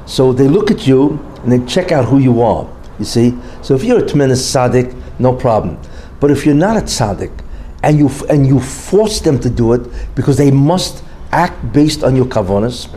[0.06, 2.68] So they look at you and they check out who you are,
[3.00, 3.38] you see.
[3.62, 5.80] So if you're a tremendous tzaddik, no problem.
[6.20, 7.42] But if you're not a tzaddik,
[7.84, 12.16] and you, and you force them to do it because they must act based on
[12.16, 12.90] your kavanas,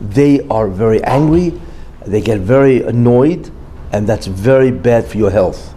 [0.00, 1.58] they are very angry,
[2.06, 3.50] they get very annoyed,
[3.92, 5.74] and that's very bad for your health,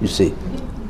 [0.00, 0.34] you see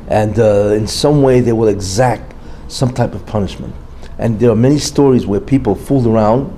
[0.09, 2.35] and uh, in some way they will exact
[2.69, 3.75] some type of punishment.
[4.18, 6.52] And there are many stories where people fooled around.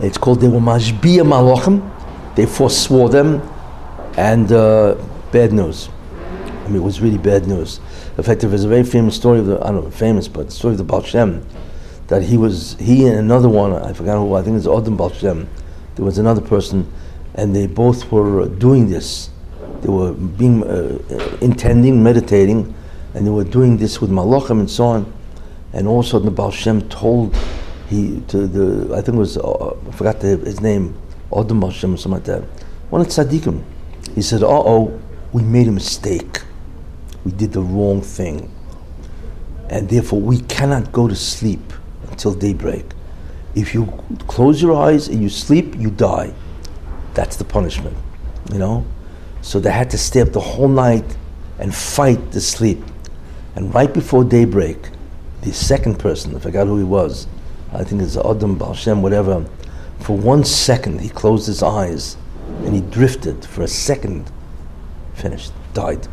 [0.00, 1.94] It's called they were mashbiya malachim.
[2.34, 3.42] They forswore them,
[4.16, 4.96] and uh,
[5.32, 5.88] bad news.
[6.64, 7.80] I mean, it was really bad news.
[8.16, 10.46] In fact, there was a very famous story of the I don't know famous, but
[10.46, 11.44] the story of the Baal Shem,
[12.06, 15.10] that he was he and another one I forgot who I think it's Odom Baal
[15.10, 15.48] Shem.
[15.96, 16.90] There was another person,
[17.34, 19.30] and they both were doing this
[19.82, 20.98] they were being uh,
[21.40, 22.74] intending, meditating,
[23.14, 25.12] and they were doing this with malachim and so on.
[25.72, 27.36] And all of a sudden, the Baal Shem told
[27.88, 30.96] he to the I think it was uh, I forgot the, his name,
[31.30, 32.42] Odom Baal Shem or something like that.
[32.90, 33.62] One of the tzaddikim.
[34.14, 34.98] He said, "Uh oh,
[35.32, 36.42] we made a mistake.
[37.24, 38.50] We did the wrong thing,
[39.68, 41.72] and therefore we cannot go to sleep
[42.10, 42.84] until daybreak.
[43.54, 43.86] If you
[44.26, 46.32] close your eyes and you sleep, you die.
[47.14, 47.96] That's the punishment.
[48.52, 48.86] You know."
[49.40, 51.16] So they had to stay up the whole night
[51.58, 52.82] and fight the sleep.
[53.54, 54.90] And right before daybreak,
[55.42, 57.26] the second person, I forgot who he was,
[57.72, 59.44] I think it's Adam Balshem, whatever,
[60.00, 62.16] for one second he closed his eyes
[62.64, 64.30] and he drifted for a second,
[65.14, 66.06] finished, died.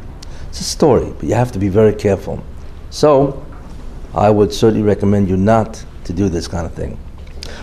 [0.50, 2.44] It's a story, but you have to be very careful.
[2.90, 3.44] So,
[4.14, 6.98] I would certainly recommend you not to do this kind of thing.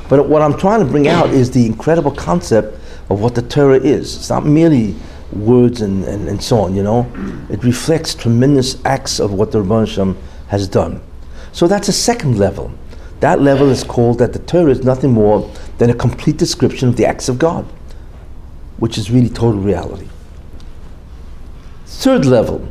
[0.09, 3.79] But what I'm trying to bring out is the incredible concept of what the Torah
[3.79, 4.17] is.
[4.17, 4.95] It's not merely
[5.33, 7.11] words and, and, and so on, you know.
[7.51, 10.17] It reflects tremendous acts of what the Rebbe
[10.49, 11.01] has done.
[11.53, 12.73] So that's a second level.
[13.21, 16.97] That level is called that the Torah is nothing more than a complete description of
[16.97, 17.65] the acts of God,
[18.79, 20.09] which is really total reality.
[21.85, 22.69] third level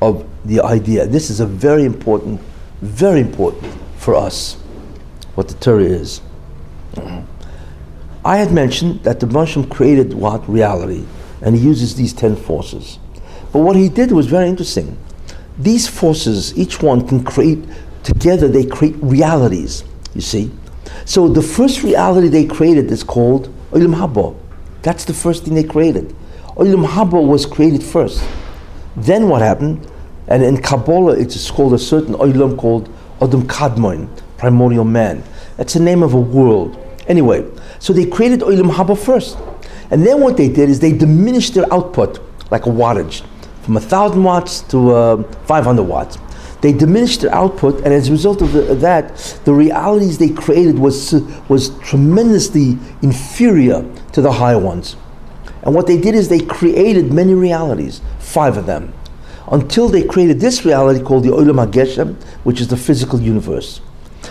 [0.00, 1.06] of the idea.
[1.06, 2.40] This is a very important,
[2.80, 4.54] very important for us,
[5.34, 6.20] what the Torah is.
[8.24, 10.48] I had mentioned that the Moshem created what?
[10.48, 11.04] Reality.
[11.42, 12.98] And he uses these ten forces.
[13.52, 14.96] But what he did was very interesting.
[15.58, 17.64] These forces, each one can create,
[18.02, 20.50] together they create realities, you see.
[21.04, 24.36] So the first reality they created is called Olam Haba.
[24.82, 26.14] That's the first thing they created.
[26.56, 28.22] Olam Haba was created first.
[28.96, 29.88] Then what happened?
[30.28, 32.88] And in Kabbalah, it's called a certain Olam called
[33.20, 35.22] Adam Kadmon, primordial man.
[35.56, 36.78] That's the name of a world.
[37.06, 39.36] Anyway, so they created Olam Haba first.
[39.90, 43.22] And then what they did is they diminished their output, like a wattage,
[43.64, 46.18] from 1,000 watts to uh, 500 watts.
[46.60, 50.78] They diminished their output, and as a result of, the, that, the realities they created
[50.78, 51.12] was,
[51.48, 54.96] was tremendously inferior to the higher ones.
[55.62, 58.92] And what they did is they created many realities, five of them,
[59.50, 63.80] until they created this reality called the Olam HaGeshem, which is the physical universe.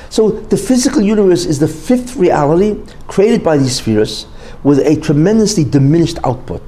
[0.10, 4.28] So the physical universe is the fifth reality created by these spheres
[4.64, 6.62] with a tremendously diminished output.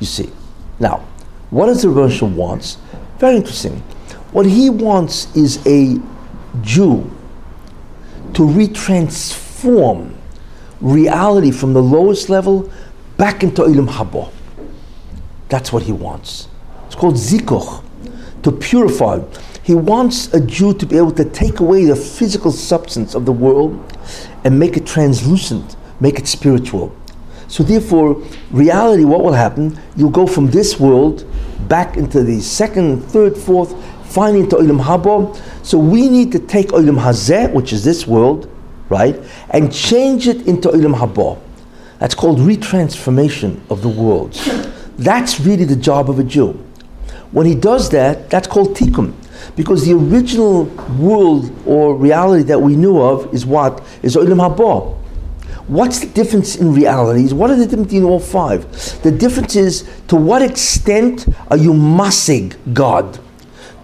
[0.00, 0.30] You see.
[0.78, 1.06] Now,
[1.50, 2.78] what does the Rebbe wants?
[3.18, 3.78] Very interesting.
[4.32, 6.00] What he wants is a
[6.62, 7.10] Jew
[8.34, 10.14] to retransform
[10.80, 12.70] reality from the lowest level
[13.16, 14.30] back into Ilim Haba.
[15.48, 16.48] That's what he wants.
[16.86, 17.82] It's called Zikuch,
[18.42, 19.20] to purify.
[19.62, 23.32] He wants a Jew to be able to take away the physical substance of the
[23.32, 23.96] world
[24.44, 26.94] and make it translucent, make it spiritual.
[27.48, 29.78] So therefore, reality, what will happen?
[29.96, 31.24] You'll go from this world
[31.68, 35.36] back into the second, third, fourth, finally to Olam Haba.
[35.64, 38.50] So we need to take Olam Hazeh, which is this world,
[38.88, 41.38] right, and change it into Olam Haba.
[41.98, 44.44] That's called retransformation of the worlds.
[44.98, 46.52] That's really the job of a Jew.
[47.32, 49.12] When he does that, that's called tikkun.
[49.54, 50.64] Because the original
[50.98, 53.82] world or reality that we knew of is what?
[54.02, 54.96] Is Olam Haba.
[55.68, 57.34] What's the difference in realities?
[57.34, 58.70] What are the difference in all five?
[59.02, 63.18] The difference is to what extent are you massing God?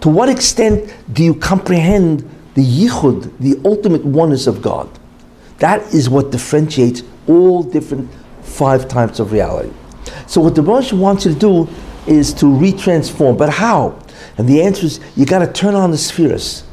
[0.01, 4.89] To what extent do you comprehend the yichud, the ultimate oneness of God?
[5.59, 8.09] That is what differentiates all different
[8.41, 9.73] five types of reality.
[10.27, 11.69] So what the Rosh wants you to do
[12.07, 13.37] is to retransform.
[13.37, 13.99] But how?
[14.37, 16.63] And the answer is you got to turn on the spheres.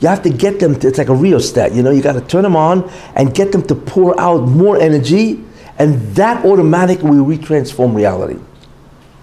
[0.00, 2.22] You have to get them to, it's like a rheostat, you know, you got to
[2.22, 5.44] turn them on and get them to pour out more energy,
[5.78, 8.40] and that automatically will retransform reality.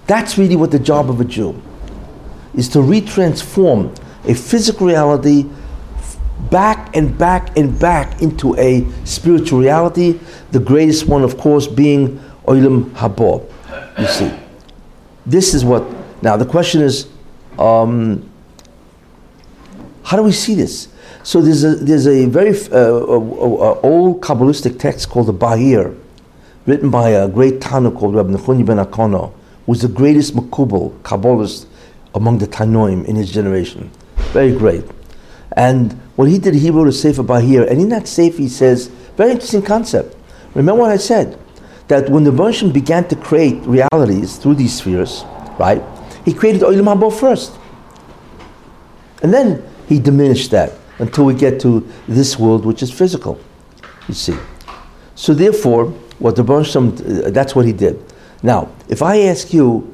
[0.06, 1.60] That's really what the job of a Jew
[2.54, 5.46] is to retransform a physical reality
[6.50, 10.20] back and back and back into a spiritual reality.
[10.52, 13.44] The greatest one, of course, being Olam Haba.
[14.00, 14.32] You see,
[15.26, 15.84] this is what.
[16.22, 17.08] Now the question is,
[17.60, 18.30] um,
[20.08, 20.88] how do we see this?
[21.24, 26.00] So there's a there's a very uh, old kabbalistic text called the Bahir,
[26.66, 29.34] written by a great Tanu called Rabbi Nechunya ben HaKanah,
[29.66, 31.66] was the greatest mekubal kabbalist
[32.16, 33.92] among the Tanoim in his generation.
[34.32, 34.86] Very great.
[35.58, 38.88] And what he did, he wrote a Sefer Bahir, and in that Sefer he says,
[39.18, 40.16] very interesting concept.
[40.54, 41.38] Remember what I said?
[41.90, 45.26] That when the Bershom began to create realities through these spheres,
[45.60, 45.84] right,
[46.24, 47.52] he created Olam Haba first.
[49.22, 53.40] And then he diminished that until we get to this world which is physical,
[54.08, 54.38] you see.
[55.16, 55.86] So therefore,
[56.20, 58.04] what the Bershom, uh, that's what he did.
[58.44, 59.94] Now, if I ask you,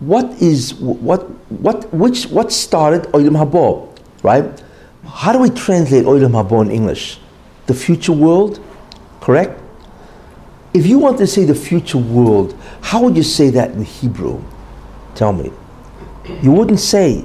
[0.00, 3.88] what is what what which what started Olam Haba,
[4.22, 4.62] right?
[5.06, 7.18] How do we translate Olam Haba in English?
[7.66, 8.60] The future world,
[9.20, 9.58] correct?
[10.74, 14.42] If you want to say the future world, how would you say that in Hebrew?
[15.14, 15.50] Tell me.
[16.42, 17.24] You wouldn't say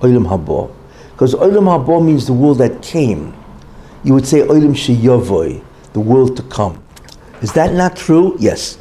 [0.00, 0.70] Olam Haba,
[1.12, 3.34] because Olam Haba means the world that came.
[4.04, 6.82] You would say Olam Sheyavoy, the world to come.
[7.42, 8.36] Is that not true?
[8.38, 8.78] Yes.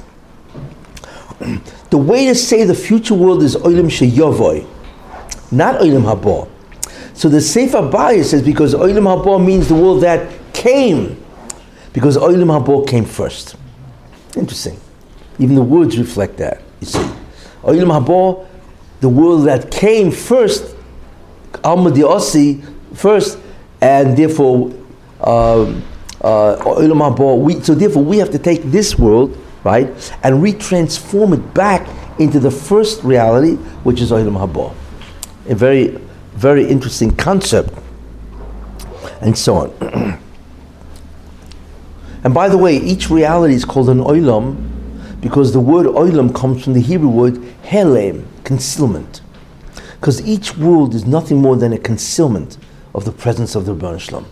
[1.92, 4.68] The way to say the future world is Olam Sheyavoy,
[5.52, 6.50] not Olam Haba.
[7.14, 11.24] So the Sefer Bahir says because Olam Haba means the world that came,
[11.94, 13.56] because Olam Haba came first.
[14.36, 14.78] Interesting.
[15.40, 16.62] Even the words reflect that.
[16.82, 17.00] You see,
[17.64, 18.46] Olam Haba,
[19.00, 20.75] the world that came first,
[21.64, 22.64] Alma Osi
[22.96, 23.40] first,
[23.82, 24.74] and therefore.
[25.22, 25.84] Um,
[26.22, 29.88] uh, we, so therefore, we have to take this world right?
[30.24, 31.90] And retransform it back
[32.20, 34.74] into the first reality, which is Olam Haba.
[35.50, 36.00] A very,
[36.36, 37.74] very interesting concept.
[39.22, 39.72] And so on.
[42.24, 44.72] and by the way, each reality is called an Olam
[45.20, 47.34] because the word oilam comes from the Hebrew word
[47.64, 49.22] helem, concealment.
[50.00, 52.58] Because each world is nothing more than a concealment
[52.94, 54.26] of the presence of the Ribono Shel Olam.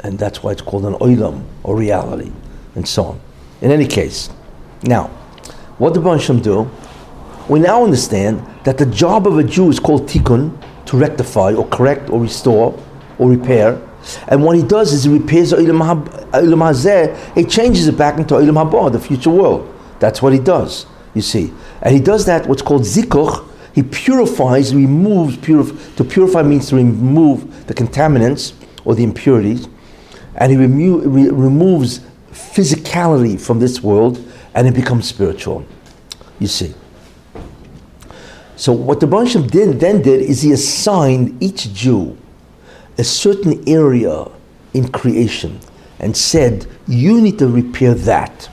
[0.00, 2.32] And that's why it's called an oilam, or reality,
[2.74, 3.20] and so on.
[3.60, 4.30] In any case,
[4.82, 5.08] now,
[5.78, 6.70] what the Ribono Shel Olam do,
[7.48, 10.56] we now understand that the job of a Jew is called tikkun,
[10.86, 12.80] to rectify, or correct, or restore,
[13.18, 13.80] or repair.
[14.28, 18.70] And what he does is he repairs Ilam Hazeh, he changes it back into Ilam
[18.70, 19.72] Haba, the future world.
[19.98, 21.52] That's what he does, you see.
[21.82, 26.76] And he does that, what's called zikuch, he purifies, removes, purif- to purify means to
[26.76, 28.54] remove the contaminants
[28.86, 29.68] or the impurities,
[30.36, 32.00] and he remo- re- removes
[32.32, 34.18] physicality from this world,
[34.54, 35.62] and it becomes spiritual,
[36.38, 36.72] you see.
[38.56, 42.16] So what the Bansham did, then did is he assigned each Jew
[42.96, 44.26] a certain area
[44.72, 45.60] in creation
[45.98, 48.48] and said, you need to repair that.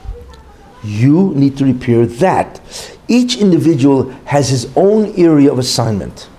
[0.83, 2.59] You need to repair that.
[3.07, 6.29] Each individual has his own area of assignment.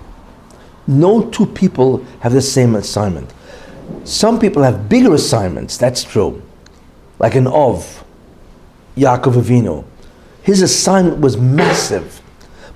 [0.87, 3.33] No two people have the same assignment.
[4.03, 6.41] Some people have bigger assignments, that's true.
[7.19, 8.03] Like an Ov,
[8.97, 9.85] Yaakov Avinu.
[10.43, 12.21] His assignment was massive.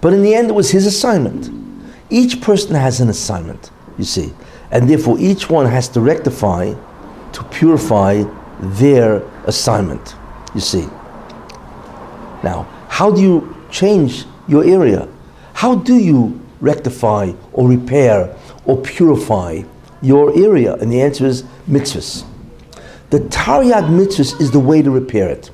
[0.02, 1.50] But in the end, it was his assignment.
[2.10, 4.34] Each person has an assignment, you see.
[4.72, 6.74] And therefore, each one has to rectify,
[7.34, 8.24] to purify
[8.60, 10.16] their assignment,
[10.56, 10.88] you see.
[12.44, 15.08] Now, how do you change your area?
[15.54, 19.64] How do you rectify or repair or purify
[20.02, 20.76] your area?
[20.76, 22.26] And the answer is mitzvahs.
[23.10, 25.52] The Taryag mitzvahs is the way to repair it.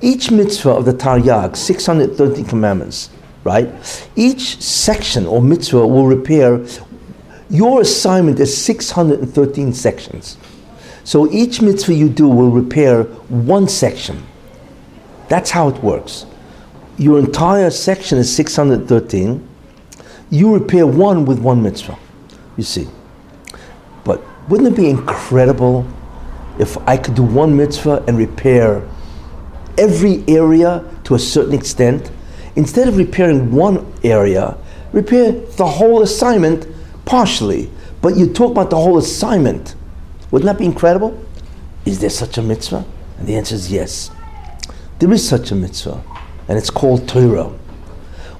[0.00, 3.10] Each mitzvah of the Taryag, 613 commandments,
[3.42, 3.68] right?
[4.16, 6.64] Each section or mitzvah will repair.
[7.50, 10.36] Your assignment is 613 sections.
[11.04, 14.22] So each mitzvah you do will repair one section.
[15.28, 16.26] That's how it works.
[16.96, 19.48] Your entire section is 613.
[20.30, 21.98] You repair one with one mitzvah.
[22.56, 22.88] You see.
[24.04, 25.86] But wouldn't it be incredible
[26.58, 28.86] if I could do one mitzvah and repair
[29.76, 32.10] every area to a certain extent?
[32.56, 34.56] Instead of repairing one area,
[34.92, 36.66] repair the whole assignment
[37.04, 37.70] partially.
[38.00, 39.74] But you talk about the whole assignment.
[40.30, 41.18] Wouldn't that be incredible?
[41.84, 42.84] Is there such a mitzvah?
[43.18, 44.10] And the answer is yes.
[44.98, 46.02] There is such a mitzvah,
[46.48, 47.50] and it's called Torah.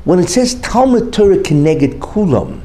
[0.04, 2.62] When it says Talmud Torah Keneged Kulam,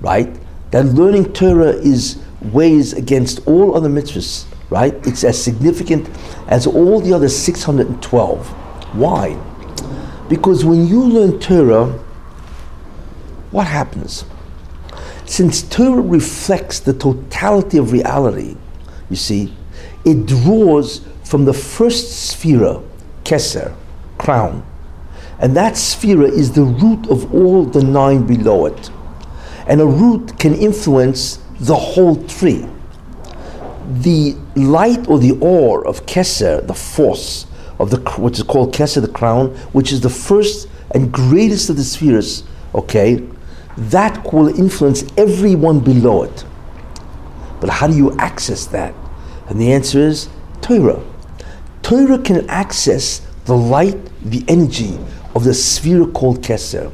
[0.00, 0.34] right?
[0.72, 4.94] That learning Torah is weighs against all other mitzvahs, right?
[5.06, 6.08] It's as significant
[6.48, 8.48] as all the other 612.
[8.96, 9.38] Why?
[10.28, 11.86] Because when you learn Torah,
[13.50, 14.24] what happens?
[15.26, 18.56] Since Torah reflects the totality of reality,
[19.08, 19.54] you see,
[20.04, 22.80] it draws from the first sphere,
[23.24, 23.74] Keser,
[24.20, 24.64] crown.
[25.40, 28.90] And that sphere is the root of all the nine below it.
[29.66, 32.66] And a root can influence the whole tree.
[34.02, 37.46] The light or the ore of Keser, the force
[37.78, 41.76] of the which is called Keser, the crown, which is the first and greatest of
[41.76, 42.44] the spheres,
[42.74, 43.26] okay,
[43.76, 46.44] that will influence everyone below it.
[47.60, 48.94] But how do you access that?
[49.48, 50.28] And the answer is
[50.60, 51.02] Torah.
[51.82, 54.98] Torah can access the light, the energy
[55.34, 56.92] of the sphere called Keser.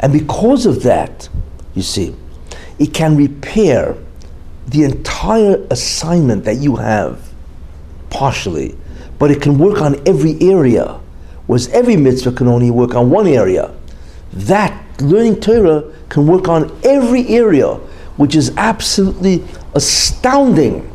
[0.00, 1.28] And because of that,
[1.74, 2.14] you see,
[2.78, 3.96] it can repair
[4.66, 7.32] the entire assignment that you have
[8.10, 8.76] partially,
[9.18, 10.98] but it can work on every area,
[11.46, 13.72] whereas every mitzvah can only work on one area.
[14.32, 17.74] That learning Torah can work on every area,
[18.16, 19.44] which is absolutely
[19.74, 20.90] astounding.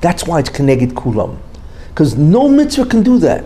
[0.00, 1.38] That's why it's Keneged Kulam.
[1.88, 3.44] Because no mitzvah can do that.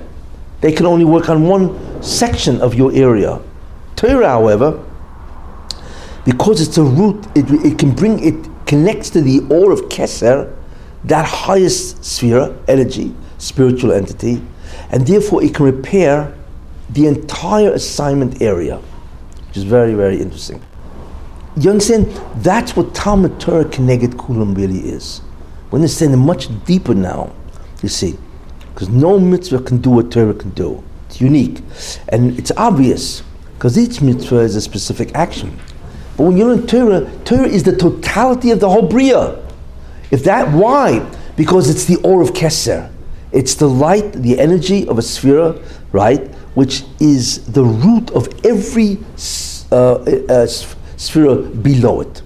[0.63, 3.41] They can only work on one section of your area.
[3.97, 4.83] Torah, however,
[6.25, 10.57] because it's a root, it, it can bring, it connects to the ore of Keser,
[11.05, 14.41] that highest sphere, energy, spiritual entity,
[14.91, 16.33] and therefore it can repair
[16.91, 18.77] the entire assignment area,
[19.49, 20.63] which is very, very interesting.
[21.57, 22.07] You understand?
[22.37, 25.23] That's what Talmud Torah Keneged Kulam really is.
[25.73, 27.33] We understand it much deeper now,
[27.83, 28.17] you see,
[28.73, 30.83] because no mitzvah can do what Torah can do.
[31.09, 31.61] It's unique.
[32.09, 33.23] And it's obvious,
[33.55, 35.59] because each mitzvah is a specific action.
[36.17, 39.39] But when you learn Torah, Torah is the totality of the whole Bria.
[40.11, 41.01] If that, why?
[41.37, 42.91] Because it's the ore of Keser.
[43.33, 45.55] It's the light, the energy of a sphere,
[45.93, 46.29] right?
[46.55, 48.99] Which is the root of every
[49.71, 52.23] uh, uh, sphere below it.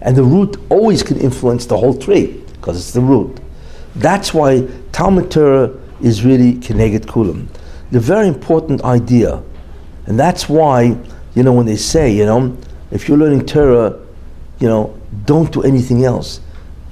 [0.00, 3.40] And the root always can influence the whole tree, because it's the root.
[3.96, 7.48] That's why Talmud Torah is really Keneged Kulam.
[7.90, 9.42] the very important idea.
[10.06, 10.96] And that's why,
[11.34, 12.56] you know, when they say, you know,
[12.90, 14.00] if you're learning Torah,
[14.58, 16.40] you know, don't do anything else.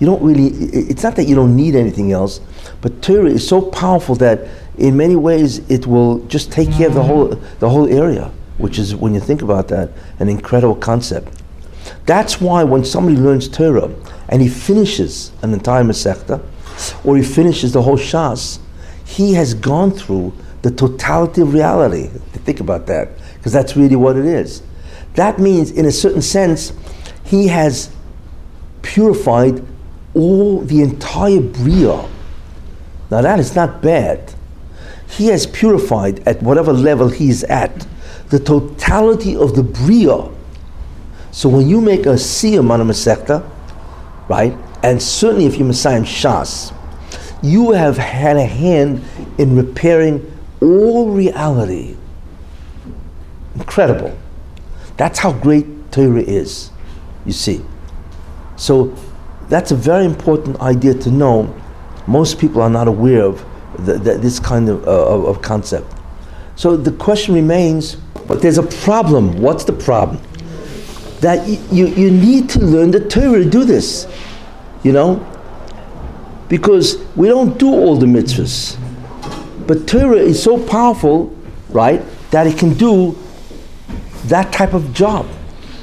[0.01, 2.43] You don't really, it's not that you don't need anything else,
[2.83, 6.95] but Torah is so powerful that in many ways it will just take care of
[6.95, 7.29] the whole,
[7.61, 9.89] the whole area, which is, when you think about that,
[10.19, 11.41] an incredible concept.
[12.05, 13.91] That's why when somebody learns Torah
[14.29, 16.45] and he finishes an entire Masechta,
[17.05, 18.59] or he finishes the whole Shas,
[19.05, 22.09] he has gone through the totality of reality.
[22.45, 24.63] Think about that, because that's really what it is.
[25.15, 26.73] That means, in a certain sense,
[27.25, 27.91] he has
[28.83, 29.65] purified
[30.15, 32.09] all the entire Bria.
[33.11, 34.35] Now, that is not bad.
[35.09, 37.87] He has purified at whatever level he's at
[38.31, 40.29] the totality of the Bria.
[41.31, 43.51] So, when you make a Siyum on a
[44.29, 46.75] right, and certainly if you're Mesayem Shas,
[47.43, 49.03] you have had a hand
[49.39, 50.31] in repairing
[50.61, 51.97] all reality.
[53.55, 54.15] Incredible.
[54.99, 56.71] That's how great Torah is,
[57.25, 57.65] you see.
[58.57, 58.95] So
[59.49, 61.59] that's a very important idea to know.
[62.07, 63.43] Most people are not aware of
[63.79, 65.91] the, the, this kind of, uh, of, concept.
[66.57, 67.95] So the question remains,
[68.29, 69.41] but there's a problem.
[69.41, 70.21] What's the problem?
[71.21, 74.07] That you, you, you need to learn the Torah to do this,
[74.85, 75.27] you know?
[76.49, 78.79] Because we don't do all the mitzvahs.
[79.67, 81.35] But Torah is so powerful,
[81.71, 83.19] right, that it can do
[84.27, 85.27] that type of job.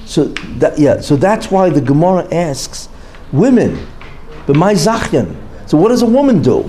[0.05, 0.25] So
[0.59, 2.89] that yeah, so that's why the Gemara asks
[3.31, 3.87] women,
[4.45, 5.35] b'mai zachyan.
[5.69, 6.59] So what does a woman do?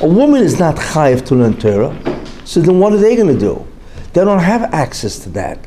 [0.00, 1.94] A woman is not chayiv to learn Torah.
[2.44, 3.66] So then what are they going to do?
[4.14, 5.58] They don't have access to that.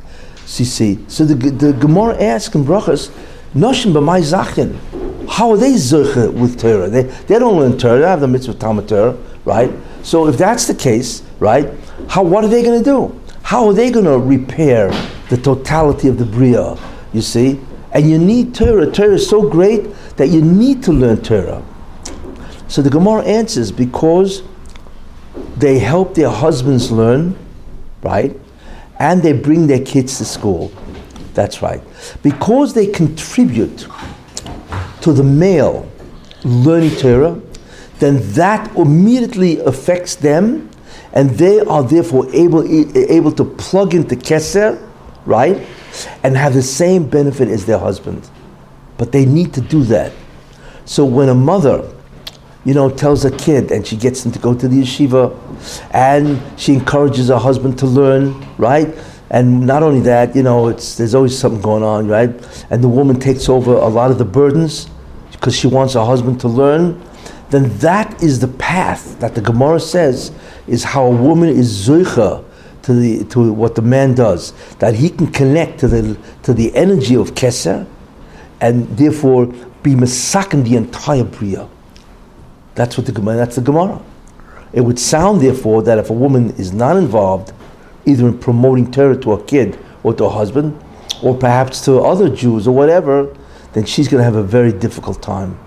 [0.46, 3.10] So see, so the, the Gemara asks in brachas,
[3.54, 5.05] noshim b'may zachyan.
[5.30, 6.90] How are they zoicha with Torah?
[6.90, 8.00] They, they don't learn Torah.
[8.00, 9.72] They have the mitzvah Talmud Torah, right?
[10.04, 11.72] So if that's the case, right,
[12.08, 13.22] how, what are they going to do?
[13.44, 14.90] How are they going to repair
[15.30, 16.78] the totality of the Bria?
[17.14, 17.60] You see?
[17.92, 18.92] And you need Torah.
[18.92, 21.64] Torah is so great that you need to learn Torah.
[22.68, 24.44] So the Gemara answers because
[25.58, 27.38] they help their husbands learn,
[28.02, 28.38] right?
[29.00, 30.72] And they bring their kids to school.
[31.34, 31.82] That's right.
[32.24, 33.88] Because they contribute
[35.06, 35.88] to the male
[36.44, 37.40] learning Torah,
[38.00, 40.68] then that immediately affects them,
[41.14, 42.64] and they are therefore able,
[42.98, 44.82] able to plug into Keser,
[45.28, 45.64] right,
[46.24, 48.28] and have the same benefit as their husband.
[48.98, 50.12] But they need to do that.
[50.86, 51.88] So when a mother,
[52.64, 55.38] you know, tells a kid and she gets him to go to the yeshiva,
[55.92, 58.90] and she encourages her husband to learn, right?
[59.30, 62.30] And not only that, you know, it's, there's always something going on, right?
[62.72, 64.90] And the woman takes over a lot of the burdens
[65.46, 67.00] because she wants her husband to learn
[67.50, 70.32] then that is the path that the Gemara says
[70.68, 72.44] is how a woman is zoicha
[72.82, 76.76] to the to what the man does, that he can connect to the to the
[76.76, 77.88] energy of Keser,
[78.62, 79.48] and therefore
[79.84, 81.68] be masakin the entire bria.
[82.76, 83.38] That's what the Gemara.
[83.38, 84.02] That's the Gemara.
[84.74, 87.54] It would sound, therefore, that if a woman is not involved,
[88.06, 90.78] either in promoting Torah to a kid or to a husband,
[91.24, 93.34] or perhaps to other Jews or whatever,
[93.76, 95.60] then she's going to have a very difficult time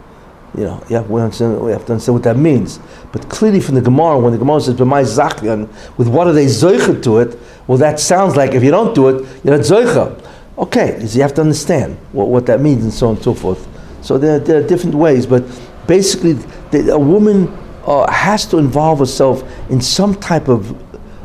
[0.56, 2.80] you know, yeah, we, understand, we have to understand what that means.
[3.12, 6.46] But clearly from the Gemara, when the Gemara says, B'mai Zachyan, with what are they
[6.46, 7.38] zoicha to it?
[7.66, 10.24] Well, that sounds like if you don't do it, you're not zoicha.
[10.56, 13.68] Okay, you have to understand what, what that means and so on and so forth.
[14.02, 15.44] So there, there are different ways, but
[15.86, 16.32] basically,
[16.72, 17.48] the, a woman
[17.84, 20.74] uh, has to involve herself in some type of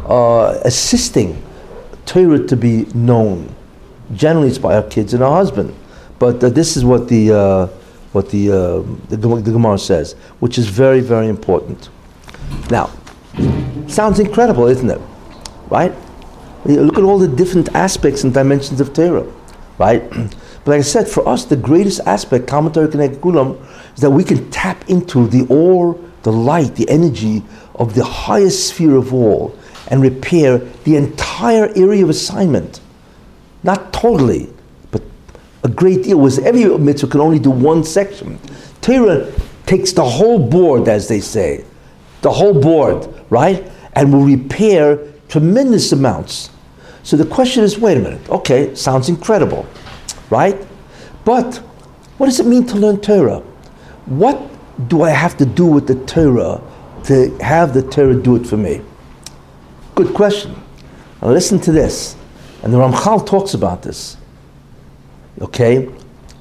[0.10, 1.42] uh, assisting
[2.06, 3.56] Torah to be known.
[4.14, 5.74] Generally, it's by her kids and her husband.
[6.24, 7.68] But uh, this is what the uh,
[8.14, 8.56] what the, uh,
[9.10, 11.90] the, the Gemara says, which is very, very important.
[12.70, 12.90] Now,
[13.88, 15.02] sounds incredible, isn't it?
[15.68, 15.92] Right?
[16.64, 19.28] Look at all the different aspects and dimensions of Torah,
[19.78, 20.02] right?
[20.64, 23.60] But like I said, for us, the greatest aspect, commentary Keneged Kulam,
[23.94, 27.44] is that we can tap into the ore, the light, the energy
[27.76, 29.54] of the highest sphere of all
[29.90, 32.80] and repair the entire area of assignment.
[33.64, 34.53] Not totally,
[35.64, 38.40] a great deal was every mitzvah can only do one section.
[38.82, 39.32] Torah
[39.66, 41.64] takes the whole board, as they say,
[42.22, 45.00] the whole board, right, and will repair
[45.30, 46.50] tremendous amounts.
[47.04, 49.66] So the question is, wait a minute, okay, sounds incredible,
[50.30, 50.58] right?
[51.26, 51.58] But
[52.18, 53.40] what does it mean to learn Torah?
[54.06, 54.42] What
[54.90, 56.62] do I have to do with the Torah
[57.06, 58.82] to have the Torah do it for me?
[59.96, 60.56] Good question.
[61.22, 62.16] Now listen to this.
[62.64, 64.18] And the Ramchal talks about this.
[65.42, 65.86] Okay?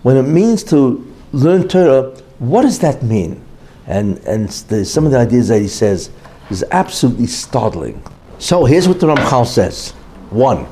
[0.02, 3.42] When it means to learn Torah, what does that mean?
[3.86, 6.10] And, and the, some of the ideas that he says
[6.50, 8.02] is absolutely startling.
[8.38, 9.90] So here's what the Ramchal says.
[10.30, 10.66] One,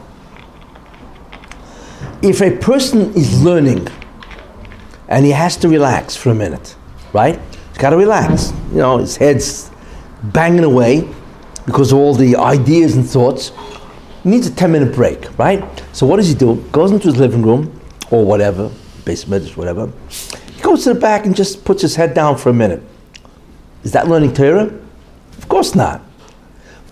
[2.22, 3.88] if a person is learning
[5.08, 6.76] and he has to relax for a minute,
[7.12, 7.40] right?
[7.68, 8.52] He's got to relax.
[8.70, 9.70] You know, his head's
[10.24, 11.08] banging away
[11.66, 13.52] because of all the ideas and thoughts.
[14.22, 15.64] He needs a 10 minute break, right?
[15.92, 16.56] So what does he do?
[16.72, 17.79] Goes into his living room
[18.10, 18.70] or whatever,
[19.04, 19.92] basement, or whatever.
[20.54, 22.82] He goes to the back and just puts his head down for a minute.
[23.82, 24.72] Is that learning Torah?
[25.38, 26.02] Of course not.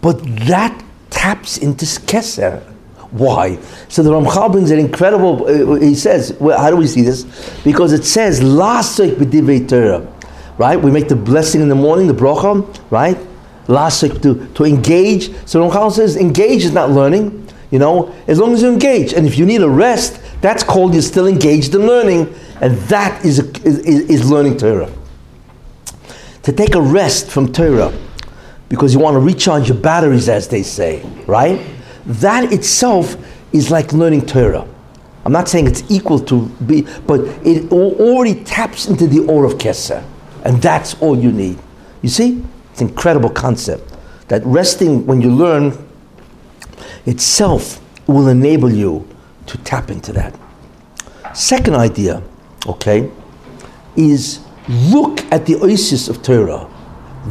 [0.00, 2.62] But that taps into Keser.
[3.10, 3.58] Why?
[3.88, 5.46] So the Ramchal brings an incredible.
[5.46, 7.24] Uh, he says, well, how do we see this?
[7.64, 10.06] Because it says, "Lasik b'divrei Torah,"
[10.58, 10.76] right?
[10.80, 13.16] We make the blessing in the morning, the bracha, right?
[13.66, 15.34] Lasik to to engage.
[15.46, 17.47] So Ramchal says, engage is not learning.
[17.70, 20.94] You know, as long as you engage, and if you need a rest, that's called
[20.94, 24.90] you're still engaged in learning, and that is a, is, is learning Torah.
[26.44, 27.92] To take a rest from Torah,
[28.68, 31.60] because you want to recharge your batteries, as they say, right?
[32.08, 33.16] that itself
[33.52, 34.66] is like learning Torah.
[35.24, 39.54] I'm not saying it's equal to be, but it already taps into the Or of
[39.54, 40.02] Keser.
[40.44, 41.58] And that's all you need.
[42.00, 42.42] You see?
[42.72, 43.94] It's an incredible concept.
[44.28, 45.72] That resting when you learn
[47.06, 49.06] itself will enable you
[49.46, 50.38] to tap into that.
[51.34, 52.22] Second idea,
[52.66, 53.10] okay,
[53.96, 56.68] is look at the osios of Torah.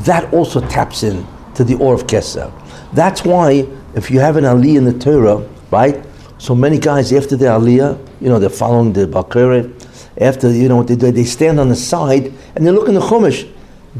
[0.06, 2.52] That also taps in to the Or of Keser.
[2.94, 6.04] That's why if you have an aliyah in the Torah, right?
[6.38, 9.74] So many guys after the aliyah, you know, they're following the Bakere,
[10.20, 12.96] after, you know what they do, they stand on the side and they look in
[12.96, 13.52] the Chumash.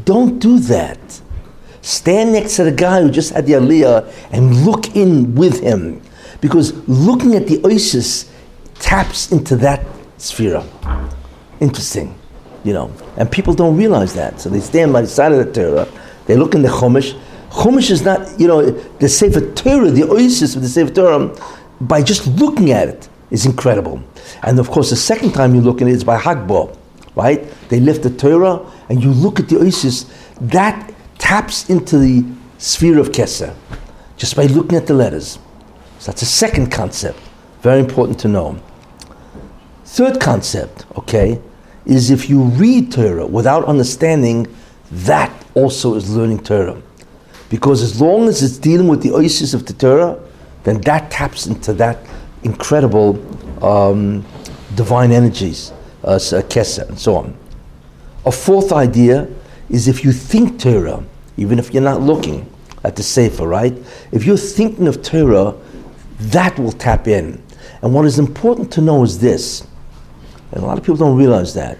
[0.04, 0.98] Don't do that.
[1.88, 6.02] Stand next to the guy who just had the aliyah and look in with him.
[6.42, 8.28] Because looking at the osios
[8.74, 9.86] taps into that
[10.18, 10.62] sphere.
[11.60, 12.14] Interesting,
[12.62, 12.92] you know.
[13.16, 14.38] And people don't realize that.
[14.38, 15.88] So they stand by the side of the Torah,
[16.26, 17.18] they look in the Chumash,
[17.48, 21.34] Chumash is not, you know, the Sefer Torah, the osios of the Sefer Torah,
[21.80, 24.02] by just looking at it is incredible.
[24.42, 26.76] And of course, the second time you look at it is by Hagbah,
[27.14, 27.50] right?
[27.70, 28.60] They lift the Torah
[28.90, 30.06] and you look at the osios,
[30.50, 30.92] that
[31.28, 32.24] taps into the
[32.56, 33.54] sphere of Keser
[34.16, 35.38] just by looking at the letters.
[35.98, 37.20] So that's a second concept,
[37.60, 38.58] very important to know.
[39.84, 41.38] Third concept, okay,
[41.84, 44.46] is if you read Torah without understanding,
[44.90, 46.80] that also is learning Torah.
[47.50, 50.18] Because as long as it's dealing with the osios of the Torah,
[50.64, 51.98] then that taps into that
[52.42, 53.20] incredible
[53.62, 54.24] um,
[54.76, 55.72] divine energies,
[56.04, 56.16] uh,
[56.48, 57.36] Keser, and so on.
[58.24, 59.28] A fourth idea
[59.68, 61.04] is if you think Torah,
[61.38, 62.50] even if you're not looking
[62.84, 63.74] at the Sefer, right?
[64.12, 65.54] If you're thinking of Torah,
[66.18, 67.42] that will tap in.
[67.80, 69.66] And what is important to know is this,
[70.52, 71.78] and a lot of people don't realize that.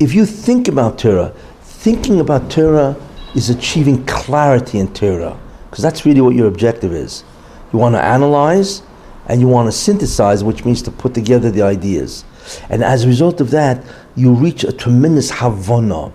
[0.00, 1.32] If you think about Torah,
[1.62, 2.96] thinking about Torah
[3.34, 5.38] is achieving clarity in Torah,
[5.70, 7.24] because that's really what your objective is.
[7.72, 8.82] You want to analyze
[9.26, 12.24] and you want to synthesize, which means to put together the ideas.
[12.70, 13.84] And as a result of that,
[14.16, 16.12] you reach a tremendous havana.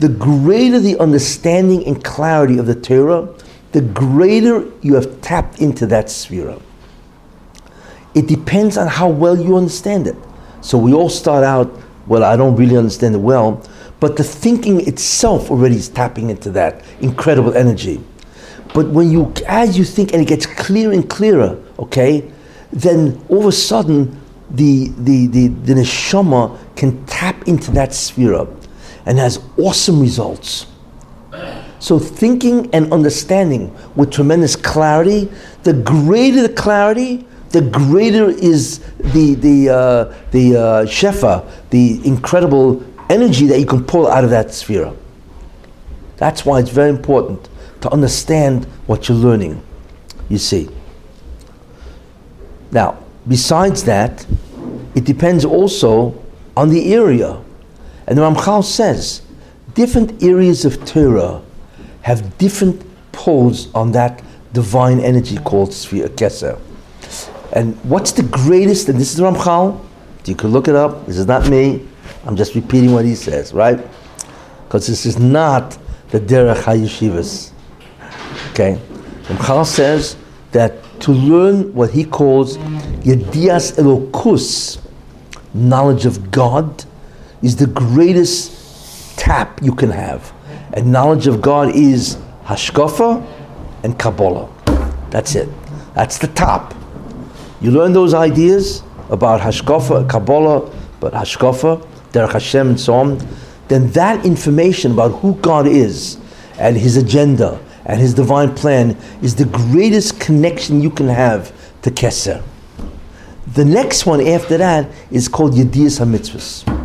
[0.00, 3.28] The greater the understanding and clarity of the Torah,
[3.72, 6.56] the greater you have tapped into that sphere.
[8.14, 10.16] It depends on how well you understand it.
[10.62, 11.70] So we all start out,
[12.06, 13.62] well, I don't really understand it well,
[14.00, 18.02] but the thinking itself already is tapping into that incredible energy.
[18.72, 22.30] But when you, as you think and it gets clearer and clearer, okay,
[22.72, 24.18] then all of a sudden
[24.50, 28.46] the, the, the, the neshama can tap into that sphere
[29.06, 30.66] and has awesome results.
[31.78, 35.30] So thinking and understanding with tremendous clarity,
[35.62, 42.84] the greater the clarity, the greater is the the uh, the uh, shefa, the incredible
[43.08, 44.92] energy that you can pull out of that sphere.
[46.16, 47.48] That's why it's very important
[47.80, 49.62] to understand what you're learning,
[50.28, 50.68] you see.
[52.70, 54.26] Now, besides that,
[54.94, 56.22] it depends also
[56.56, 57.40] on the area.
[58.10, 59.22] And the Ramchal says
[59.74, 61.40] different areas of Torah
[62.02, 64.20] have different pulls on that
[64.52, 66.58] divine energy called Sphere Keser.
[67.52, 69.80] And what's the greatest, and this is Ramchal,
[70.24, 71.86] you can look it up, this is not me,
[72.26, 73.78] I'm just repeating what he says, right?
[74.64, 75.78] Because this is not
[76.10, 77.52] the Derech HaYeshivas.
[78.50, 78.80] Okay?
[79.22, 80.16] Ramchal says
[80.50, 84.80] that to learn what he calls Yedias Elokus,
[85.54, 86.84] knowledge of God,
[87.42, 90.32] is the greatest tap you can have.
[90.72, 93.26] And knowledge of God is Hashkafa
[93.82, 94.48] and Kabbalah.
[95.10, 95.48] That's it.
[95.94, 96.74] That's the top.
[97.60, 100.70] You learn those ideas about Hashkafa, Kabbalah,
[101.00, 103.18] but Hashkafa, Derech Hashem and so on,
[103.68, 106.18] then that information about who God is
[106.58, 107.60] and His agenda
[107.90, 112.42] and his divine plan is the greatest connection you can have to Keser.
[113.54, 116.79] The next one after that is called Yediyas HaMitzvahs,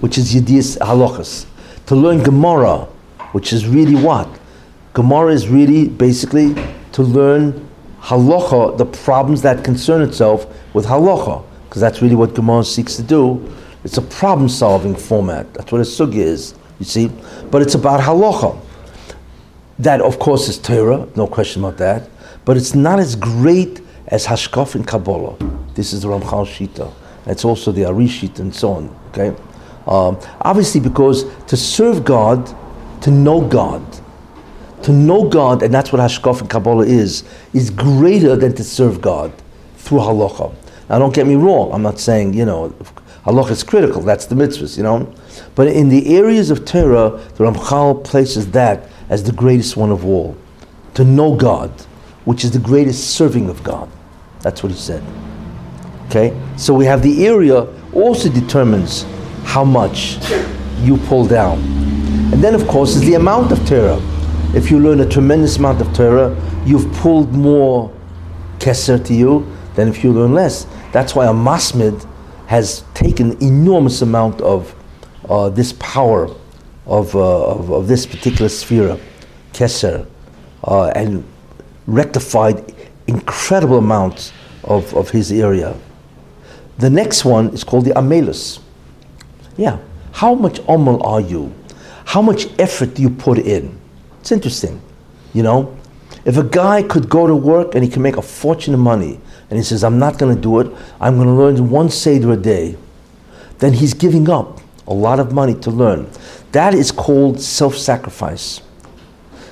[0.00, 1.46] which is Yiddish Halachas.
[1.86, 2.86] To learn Gemara,
[3.32, 4.28] which is really what?
[4.94, 6.54] Gemara is really basically
[6.92, 7.68] to learn
[8.00, 13.02] halacha, the problems that concern itself with halacha, because that's really what Gemara seeks to
[13.02, 13.52] do.
[13.84, 15.52] It's a problem solving format.
[15.54, 17.10] That's what a sugi is, you see.
[17.50, 18.60] But it's about halacha.
[19.78, 22.08] That, of course, is Torah, no question about that.
[22.44, 25.36] But it's not as great as Hashkaf and Kabbalah.
[25.74, 26.92] This is the Ramchal Shita.
[27.26, 28.96] It's also the Ari Shita and so on.
[29.10, 29.36] Okay,
[29.88, 32.54] um, obviously because to serve God,
[33.02, 33.82] to know God,
[34.82, 37.24] to know God, and that's what Hashkaf and Kabbalah is,
[37.54, 39.32] is greater than to serve God
[39.76, 40.54] through halacha.
[40.88, 41.72] Now, don't get me wrong.
[41.72, 42.74] I'm not saying you know
[43.24, 44.02] halacha is critical.
[44.02, 45.12] That's the mitzvahs, you know.
[45.54, 50.04] But in the areas of Torah, the Ramchal places that as the greatest one of
[50.04, 50.36] all,
[50.94, 51.70] to know God,
[52.26, 53.88] which is the greatest serving of God.
[54.40, 55.02] That's what he said.
[56.06, 59.04] Okay, so we have the area also determines
[59.48, 60.18] how much
[60.82, 61.58] you pull down,
[62.32, 63.98] and then of course is the amount of Torah.
[64.54, 66.36] If you learn a tremendous amount of Torah,
[66.66, 67.90] you've pulled more
[68.58, 70.66] keser to you than if you learn less.
[70.92, 72.06] That's why a masmid
[72.46, 74.74] has taken enormous amount of
[75.30, 76.28] uh, this power
[76.86, 78.98] of, uh, of, of, this particular sphere,
[79.54, 80.06] keser,
[80.64, 81.24] uh, and
[81.86, 82.74] rectified
[83.06, 84.32] incredible amounts
[84.64, 85.74] of, of his area.
[86.76, 88.60] The next one is called the Amelus.
[89.58, 89.78] Yeah,
[90.12, 91.52] how much Amal are you?
[92.06, 93.78] How much effort do you put in?
[94.20, 94.80] It's interesting,
[95.34, 95.76] you know?
[96.24, 99.20] If a guy could go to work and he can make a fortune of money,
[99.50, 102.32] and he says, I'm not going to do it, I'm going to learn one Seder
[102.32, 102.76] a day,
[103.58, 106.08] then he's giving up a lot of money to learn.
[106.52, 108.60] That is called self sacrifice.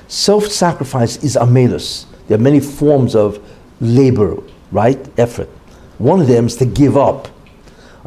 [0.07, 2.05] Self sacrifice is amelus.
[2.27, 3.39] There are many forms of
[3.81, 4.37] labor,
[4.71, 4.99] right?
[5.19, 5.49] Effort.
[5.97, 7.27] One of them is to give up.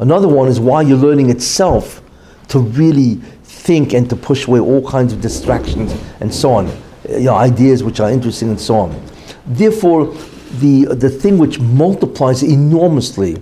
[0.01, 2.01] Another one is while you're learning itself
[2.47, 6.67] to really think and to push away all kinds of distractions and so on,
[7.07, 9.07] you know, ideas which are interesting and so on.
[9.45, 10.07] Therefore,
[10.59, 13.37] the, the thing which multiplies enormously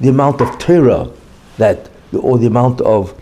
[0.00, 1.10] the amount of Torah
[1.58, 3.14] that, or the amount of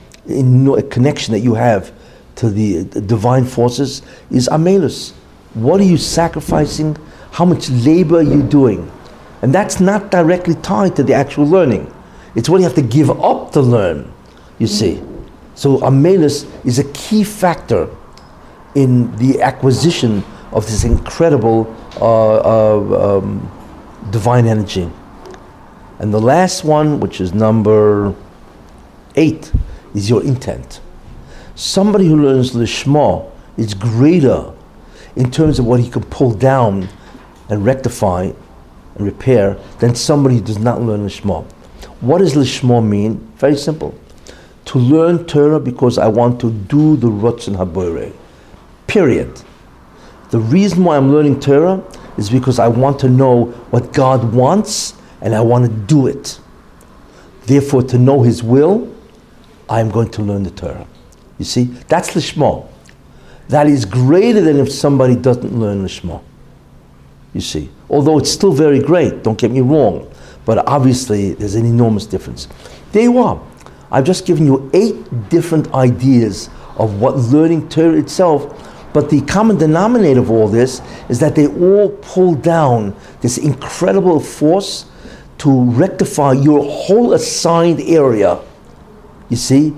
[0.90, 1.92] connection that you have
[2.36, 5.12] to the divine forces is amelus.
[5.54, 6.96] What are you sacrificing?
[7.32, 8.90] How much labor are you doing?
[9.42, 11.92] And that's not directly tied to the actual learning.
[12.36, 14.12] It's what you have to give up to learn,
[14.58, 15.02] you see.
[15.54, 17.88] So amelus is a key factor
[18.74, 20.22] in the acquisition
[20.52, 23.50] of this incredible uh, uh, um,
[24.10, 24.88] divine energy.
[25.98, 28.14] And the last one, which is number
[29.16, 29.50] eight,
[29.94, 30.80] is your intent.
[31.54, 34.52] Somebody who learns Lishma is greater
[35.16, 36.86] in terms of what he can pull down
[37.48, 38.30] and rectify
[38.94, 41.46] and repair than somebody who does not learn Lishma.
[42.06, 43.16] What does Lishma mean?
[43.36, 43.92] Very simple.
[44.66, 48.12] To learn Torah because I want to do the Ratzon Haboire.
[48.86, 49.42] Period.
[50.30, 51.82] The reason why I'm learning Torah
[52.16, 56.38] is because I want to know what God wants and I want to do it.
[57.46, 58.88] Therefore, to know His will,
[59.68, 60.86] I am going to learn the Torah.
[61.38, 62.68] You see, that's Lishma.
[63.48, 66.22] That is greater than if somebody doesn't learn Lishma.
[67.34, 70.08] You see, although it's still very great, don't get me wrong,
[70.46, 72.48] but obviously there's an enormous difference.
[72.92, 73.38] There you are.
[73.90, 78.66] I've just given you eight different ideas of what learning Torah itself
[78.96, 80.80] but the common denominator of all this
[81.10, 84.86] is that they all pull down this incredible force
[85.36, 88.40] to rectify your whole assigned area.
[89.28, 89.76] You see,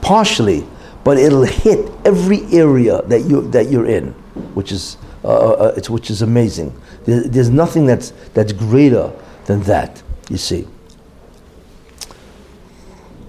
[0.00, 0.66] partially,
[1.04, 4.08] but it'll hit every area that you that you're in,
[4.54, 6.74] which is uh, uh, uh it's which is amazing.
[7.04, 9.12] There, there's nothing that's that's greater
[9.48, 10.02] than that.
[10.28, 10.68] You see.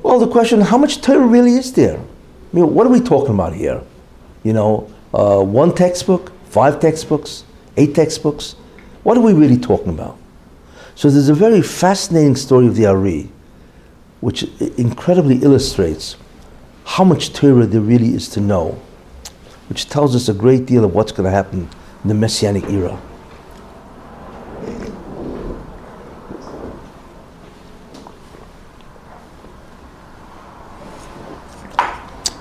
[0.04, 1.98] Well, the question: How much Torah really is there?
[1.98, 3.82] I mean, what are we talking about here?
[4.44, 7.46] You know, uh, one textbook, five textbooks,
[7.78, 8.56] eight textbooks.
[9.04, 10.18] What are we really talking about?
[10.96, 13.30] So there's a very fascinating story of the Ari,
[14.20, 14.44] which
[14.78, 16.18] incredibly illustrates
[16.84, 18.78] how much Torah there really is to know,
[19.70, 21.70] which tells us a great deal of what's going to happen
[22.04, 23.00] in the Messianic era.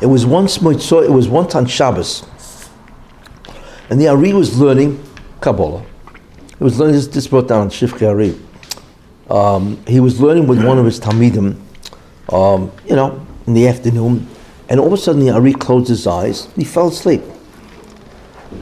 [0.01, 2.25] It was once it was once on Shabbos.
[3.91, 5.03] And the Ari was learning
[5.41, 5.85] Kabbalah.
[6.59, 8.39] He was learning, this, this brought down Shivchei HaAri.
[9.31, 11.61] Um, he was learning with one of his Talmidim,
[12.33, 14.27] um, you know, in the afternoon,
[14.69, 17.23] and all of a sudden the Ari closed his eyes, he fell asleep.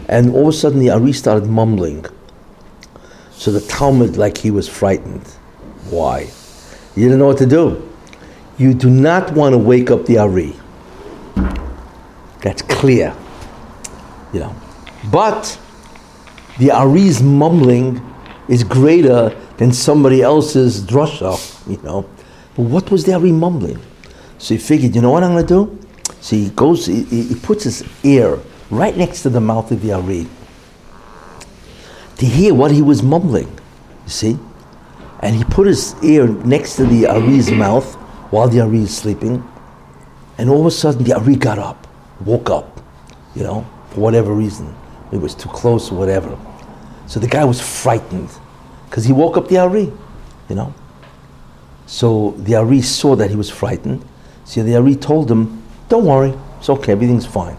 [0.08, 2.06] And all of a sudden the Ari started mumbling.
[3.32, 5.26] So the Talmid, like he was frightened.
[5.90, 6.30] Why?
[6.94, 7.88] You didn't know what to do.
[8.58, 10.54] You do not want to wake up the Ari.
[12.42, 13.16] That's clear.
[14.32, 14.56] You know.
[15.10, 15.58] But
[16.58, 18.00] the Ari's mumbling
[18.48, 21.36] is greater than somebody else's drasha,
[21.68, 22.08] you know.
[22.54, 23.80] But what was the Ari mumbling?
[24.38, 25.78] So he figured, you know what I'm going to do?
[26.20, 28.38] So he goes, he, he puts his ear
[28.70, 30.26] right next to the mouth of the Ari
[32.16, 33.48] to hear what he was mumbling,
[34.04, 34.38] you see?
[35.20, 37.94] And he put his ear next to the Ari's mouth
[38.30, 39.46] while the Ari is sleeping.
[40.38, 41.86] And all of a sudden, the Ari got up,
[42.24, 42.80] woke up,
[43.34, 44.74] you know, for whatever reason.
[45.12, 46.38] It was too close or whatever.
[47.06, 48.30] So the guy was frightened
[48.88, 49.92] because he woke up the Ari,
[50.48, 50.74] you know.
[51.86, 54.04] So the Ari saw that he was frightened.
[54.44, 57.56] So the Ari told him, Don't worry, it's okay, everything's fine.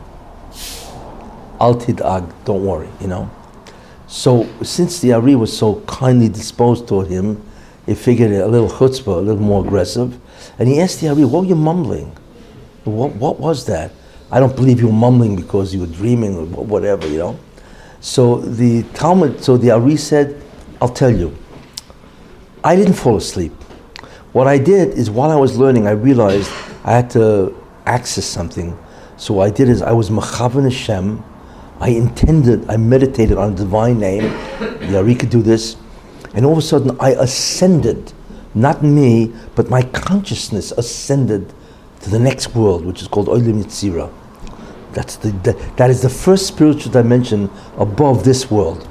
[1.59, 3.29] Al tid'ag, don't worry, you know.
[4.07, 7.41] So since the Ari was so kindly disposed toward him,
[7.85, 10.19] he figured a little chutzpah, a little more aggressive,
[10.59, 12.16] and he asked the Ari, what were you mumbling?
[12.91, 13.91] What, what was that?
[14.31, 17.39] I don't believe you were mumbling because you were dreaming or whatever, you know.
[17.99, 20.41] So the Talmid, so the Ari said,
[20.81, 21.35] I'll tell you.
[22.63, 23.53] I didn't fall asleep.
[24.33, 26.51] What I did is while I was learning, I realized
[26.83, 28.77] I had to access something.
[29.15, 31.23] So what I did is I was Machavan Hashem.
[31.79, 34.23] I intended, I meditated on a divine name.
[34.59, 35.77] The Ari could do this.
[36.33, 38.13] And all of a sudden I ascended
[38.57, 41.53] not me, but my consciousness ascended
[42.01, 44.11] to the next world, which is called Olam Yitzira.
[44.93, 48.87] That's the, the, that is the first spiritual dimension above this world.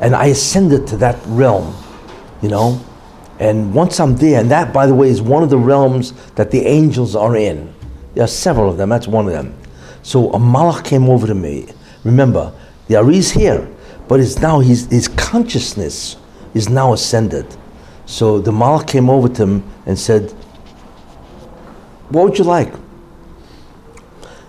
[0.00, 1.74] And I ascended to that realm,
[2.42, 2.80] you know.
[3.40, 6.50] And once I'm there, and that, by the way, is one of the realms that
[6.50, 7.72] the angels are in.
[8.14, 9.56] There are several of them, that's one of them.
[10.02, 11.68] So a malach came over to me.
[12.04, 12.52] Remember,
[12.88, 13.68] the Ari's here,
[14.08, 16.16] but it's now his, his consciousness
[16.54, 17.46] is now ascended.
[18.06, 20.34] So the Malach came over to him and said,
[22.10, 22.72] What would you like?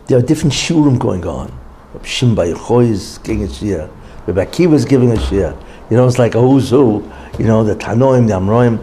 [0.07, 1.51] There are different shiurim going on.
[2.03, 3.89] Shimon bar Yochai is giving a shiur.
[4.25, 5.61] Rabbi Akiva is giving a shiur.
[5.89, 7.03] You know, it's like a who's who.
[7.37, 8.79] You know, the Tanoim, the Amroim.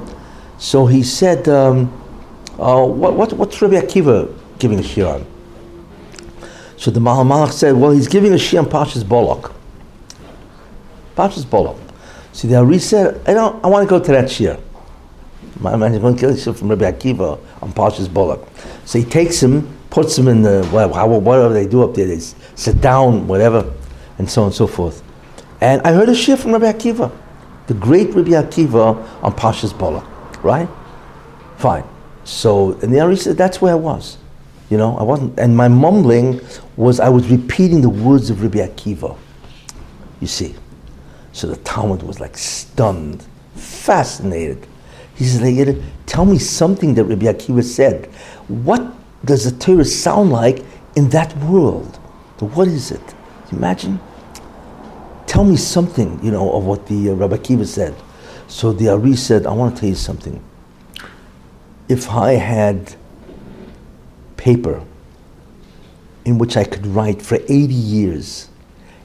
[0.58, 1.86] So he said, um,
[2.58, 5.26] uh, what, what, what's Rabbi Akiva giving a shiur on?
[6.76, 9.52] So the Malach said, well, he's giving a shiur on Pashas Bolok.
[11.16, 11.78] Pashas Bolok.
[12.32, 14.60] See, the Ari said, I don't, I want to go to that shiur.
[15.60, 18.46] My man is going to kill himself from Rabbi Akiva on Parshas Bolak.
[18.86, 22.80] So he takes him, puts him in the, whatever they do up there, they sit
[22.80, 23.72] down, whatever,
[24.18, 25.02] and so on and so forth.
[25.60, 27.10] And I heard a shiur from Rabbi Akiva,
[27.66, 30.06] the great Rabbi Akiva on Parshas Bolak,
[30.42, 30.68] right?
[31.56, 31.84] Fine.
[32.24, 34.18] So, and the Ari said, that's where I was.
[34.68, 36.40] You know, I wasn't, and my mumbling
[36.76, 39.16] was, I was repeating the words of Rabbi Akiva.
[40.20, 40.54] You see.
[41.32, 44.66] So the Talmid was like stunned, fascinated.
[45.16, 48.06] He said, tell me something that Rabbi Akiva said.
[48.48, 48.82] What
[49.24, 50.62] does the Torah sound like
[50.94, 51.96] in that world?
[52.38, 53.14] What is it?
[53.50, 53.98] Imagine.
[55.26, 57.94] Tell me something, you know, of what the uh, Rabbi Akiva said.
[58.46, 60.42] So the Ari said, I want to tell you something.
[61.88, 62.94] If I had
[64.36, 64.84] paper
[66.24, 68.48] in which I could write for 80 years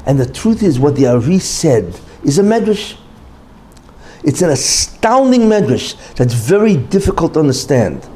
[0.07, 2.97] And the truth is, what the Ari said is a medrash.
[4.23, 8.07] It's an astounding medrash that's very difficult to understand.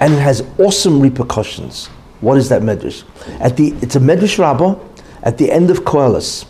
[0.00, 1.88] And it has awesome repercussions.
[2.22, 3.04] What is that medrash?
[3.38, 4.80] At the, it's a medrash rabbah
[5.22, 6.46] at the end of Koheles.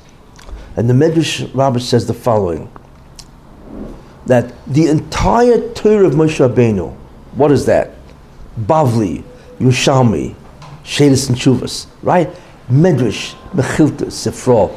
[0.76, 2.70] And the medrash rabbah says the following
[4.26, 6.94] that the entire Torah of Moshe Rabbeinu,
[7.34, 7.92] what is that?
[8.60, 9.24] Bavli,
[9.58, 10.34] Yerushalmi,
[10.84, 12.30] Shadis and Chuvas, right?
[12.70, 14.70] Medrash, Mechilta, Sifra,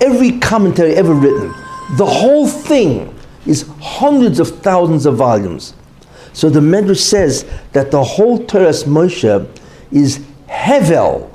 [0.00, 1.54] every commentary ever written,
[1.96, 3.14] the whole thing
[3.46, 5.74] is hundreds of thousands of volumes.
[6.32, 9.48] So the Medrash says that the whole Torah Moshe
[9.90, 11.30] is Hevel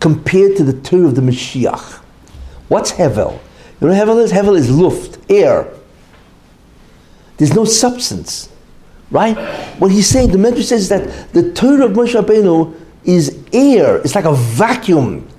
[0.00, 1.98] compared to the Torah of the Mashiach.
[2.68, 3.38] What's Hevel?
[3.80, 4.32] You know Hevel is?
[4.32, 5.72] Hevel is Luft, air.
[7.36, 8.50] There's no substance,
[9.10, 9.36] right?
[9.78, 13.98] What he's saying, the Medrash says that the Torah of Moshe Rabbeinu is air.
[13.98, 15.29] It's like a vacuum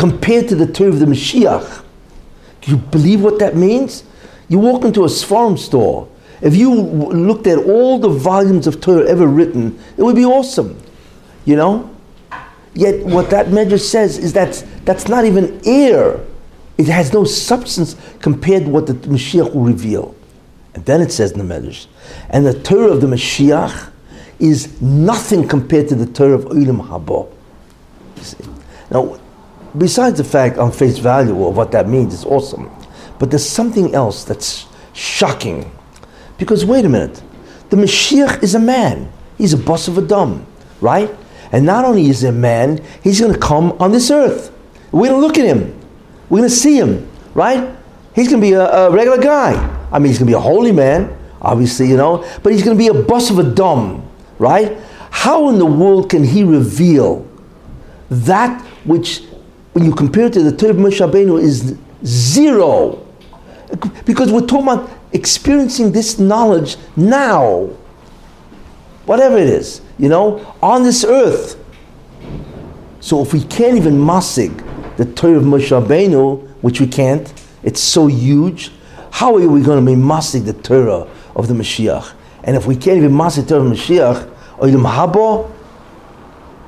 [0.00, 1.84] compared to the Torah of the Mashiach.
[2.62, 4.02] Do you believe what that means?
[4.48, 6.08] You walk into a Sfarim store.
[6.40, 10.80] If you looked at all the volumes of Torah ever written, it would be awesome.
[11.44, 11.94] You know?
[12.72, 16.18] Yet what that Medrash says is that that's not even air.
[16.78, 20.14] It has no substance compared to what the Mashiach will reveal.
[20.72, 21.88] And then it says in the Medrash,
[22.30, 23.92] and the Torah of the Mashiach
[24.38, 27.30] is nothing compared to the Torah of Olam Haba.
[28.90, 29.20] Now,
[29.76, 32.70] besides the fact on face value of what that means, it's awesome.
[33.18, 35.70] But there's something else that's shocking.
[36.38, 37.22] Because wait a minute,
[37.68, 39.12] the Mashiach is a man.
[39.38, 40.44] He's a basar v'dam,
[40.80, 41.10] right?
[41.52, 44.52] And not only is he a man, he's going to come on this earth.
[44.92, 45.78] We're going to look at him.
[46.28, 47.76] We're going to see him, right?
[48.14, 49.52] He's going to be a, a regular guy.
[49.92, 52.76] I mean, he's going to be a holy man, obviously, you know, but he's going
[52.76, 54.02] to be a basar v'dam,
[54.38, 54.78] right?
[55.10, 57.26] How in the world can he reveal
[58.10, 59.22] that which,
[59.72, 63.06] when you compare it to the Torah of Moshe Rabbeinu, is zero?
[64.04, 67.70] Because we're talking about experiencing this knowledge now,
[69.06, 71.56] whatever it is, you know, on this earth.
[73.00, 74.64] So if we can't even masig
[74.96, 78.72] the Torah of Moshe Rabbeinu, which we can't, it's so huge,
[79.12, 82.12] how are we going to be masig the Torah of the Mashiach?
[82.44, 85.50] And if we can't even masig the Torah of Mashiach, Olam Haba,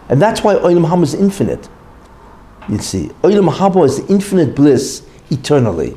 [0.09, 1.69] and that's why Olam Haba is infinite.
[2.69, 5.97] You see, Olam Haba is infinite bliss eternally.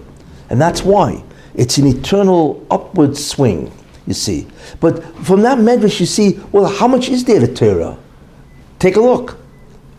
[0.50, 1.24] And that's why.
[1.54, 3.72] It's an eternal upward swing,
[4.08, 4.48] you see.
[4.80, 7.98] But from that medrash, you see, well, how much is there to Torah?
[8.80, 9.38] Take a look.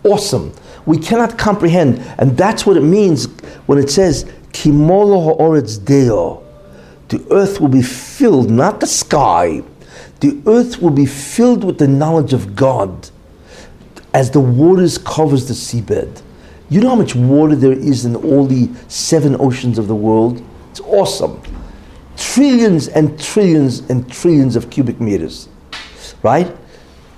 [0.05, 0.53] Awesome.
[0.85, 1.99] We cannot comprehend.
[2.19, 3.27] And that's what it means
[3.67, 6.43] when it says, Kimolo ha'oretz deo.
[7.09, 9.63] The earth will be filled, not the sky.
[10.21, 13.11] The earth will be filled with the knowledge of God
[14.13, 16.23] as the waters covers the seabed.
[16.69, 20.43] You know how much water there is in all the seven oceans of the world?
[20.71, 21.41] It's awesome.
[22.17, 25.49] Trillions and trillions and trillions of cubic meters.
[26.23, 26.55] Right?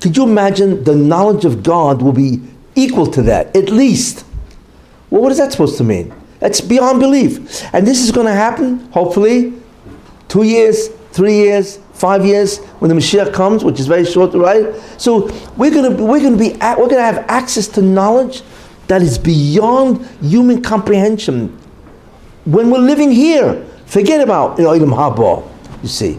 [0.00, 2.40] Could you imagine the knowledge of God will be
[2.74, 4.24] equal to that, at least?
[5.10, 6.14] Well, what is that supposed to mean?
[6.40, 7.64] That's beyond belief.
[7.74, 9.54] And this is going to happen, hopefully,
[10.28, 14.74] two years, three years, five years when the Mashiach comes, which is very short, right?
[14.98, 15.26] So
[15.56, 18.42] we're going to we're going to be we're going to have access to knowledge
[18.88, 21.56] that is beyond human comprehension.
[22.44, 25.48] When we're living here, forget about Olam Haba,
[25.82, 26.18] you see.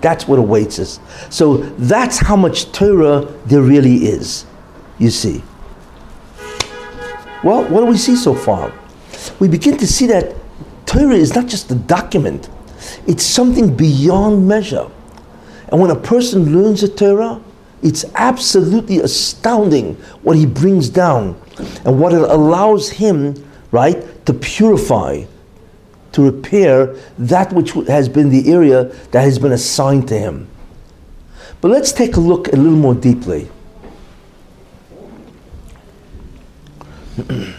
[0.00, 0.98] That's what awaits us.
[1.28, 4.46] So that's how much Torah there really is,
[4.98, 5.42] you see.
[7.44, 8.72] Well, what do we see so far?
[9.38, 10.34] We begin to see that
[10.86, 12.48] Torah is not just a document,
[13.06, 14.90] it's something beyond measure.
[15.68, 17.40] And when a person learns the Torah,
[17.82, 21.40] it's absolutely astounding what he brings down
[21.84, 23.34] and what it allows him,
[23.70, 25.24] right, to purify,
[26.12, 30.48] to repair that which has been the area that has been assigned to him.
[31.60, 33.48] But let's take a look a little more deeply.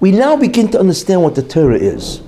[0.00, 2.20] we now begin to understand what the Torah is.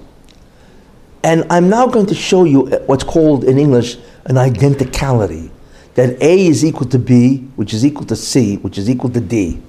[1.24, 5.50] And I'm now going to show you what's called in English an identicality.
[5.94, 9.20] That A is equal to B, which is equal to C, which is equal to
[9.20, 9.60] D.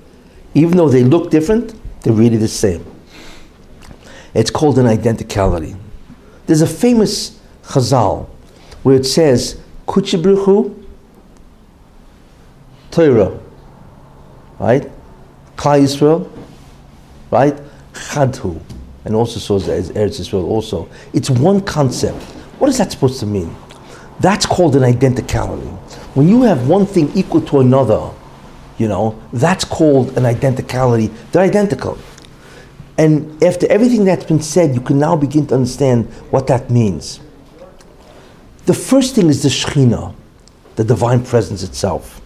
[0.54, 2.86] Even though they look different, they're really the same.
[4.34, 5.78] It's called an identicality.
[6.46, 8.28] There's a famous chazal
[8.84, 10.84] where it says, Kuchibrichu
[12.92, 13.40] Torah,
[14.60, 14.90] right?
[15.58, 16.30] Klal Yisrael,
[17.32, 17.60] right?
[17.94, 18.62] Chadhu
[19.06, 20.90] and also shows as Eretz Israel also.
[21.14, 22.22] It's one concept.
[22.60, 23.56] What is that supposed to mean?
[24.20, 25.78] That's called an identicality.
[26.16, 28.10] When you have one thing equal to another,
[28.78, 31.14] you know, that's called an identicality.
[31.32, 31.98] They're identical.
[32.98, 37.20] And after everything that's been said, you can now begin to understand what that means.
[38.66, 40.16] The first thing is the Shekhinah,
[40.78, 42.22] the divine presence itself.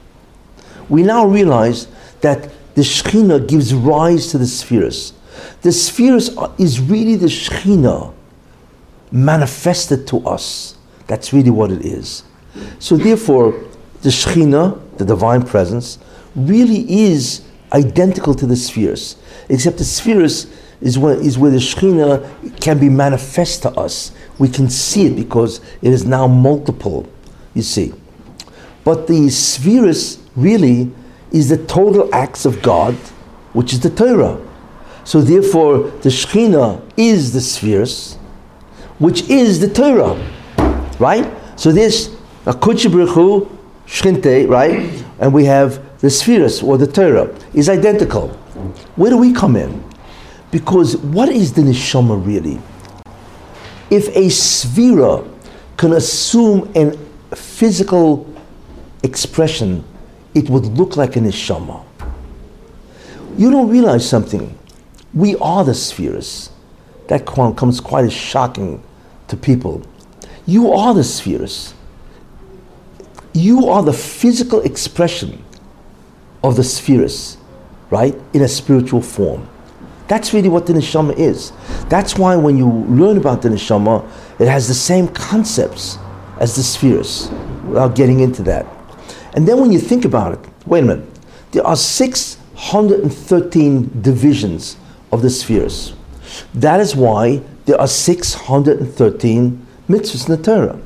[0.87, 1.87] We now realize
[2.21, 5.13] that the Shekhinah gives rise to the spheres.
[5.63, 8.13] The spheres is really the Shekhinah
[9.11, 10.77] manifested to us.
[11.07, 12.23] That's really what it is.
[12.77, 13.59] So therefore,
[14.01, 15.99] the Shekhinah, the divine presence,
[16.35, 17.41] really is
[17.73, 19.17] identical to the spheres,
[19.49, 20.47] except the spheres
[20.81, 24.11] is where, is where the Shekhinah can be manifest to us.
[24.37, 27.07] We can see it because it is now multiple,
[27.53, 27.93] you see.
[28.83, 30.91] But the spheres really
[31.31, 32.95] is the total acts of God,
[33.53, 34.39] which is the Torah.
[35.03, 38.15] So therefore, the Shekhinah is the spheres,
[38.99, 40.15] which is the Torah,
[40.99, 41.29] right?
[41.59, 43.58] So this, a Baruch
[43.89, 45.03] Shchinte, right?
[45.19, 48.29] And we have the spheres or the Torah is identical.
[48.95, 49.83] Where do we come in?
[50.51, 52.61] Because what is the neshama really?
[53.89, 55.27] If a sphera
[55.75, 56.91] can assume a
[57.35, 58.31] physical
[59.01, 59.83] expression,
[60.35, 61.83] it would look like a neshama.
[63.37, 64.55] You don't realize something.
[65.13, 66.51] We are the spheres.
[67.07, 68.83] That comes quite as shocking
[69.29, 69.81] to people.
[70.45, 71.73] You are the spheres.
[73.33, 75.43] You are the physical expression
[76.43, 77.37] of the spheres,
[77.89, 79.47] right, in a spiritual form.
[80.07, 81.51] That's really what the neshama is.
[81.87, 84.03] That's why when you learn about the neshama,
[84.39, 85.99] it has the same concepts
[86.39, 87.29] as the spheres,
[87.65, 88.65] without getting into that.
[89.33, 91.05] And then when you think about it, wait a minute,
[91.51, 94.77] there are 613 divisions
[95.11, 95.93] of the spheres.
[96.53, 100.79] That is why there are 613 mitzvahs in the Torah.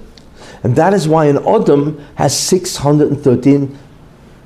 [0.63, 3.77] And that is why an Adam has 613,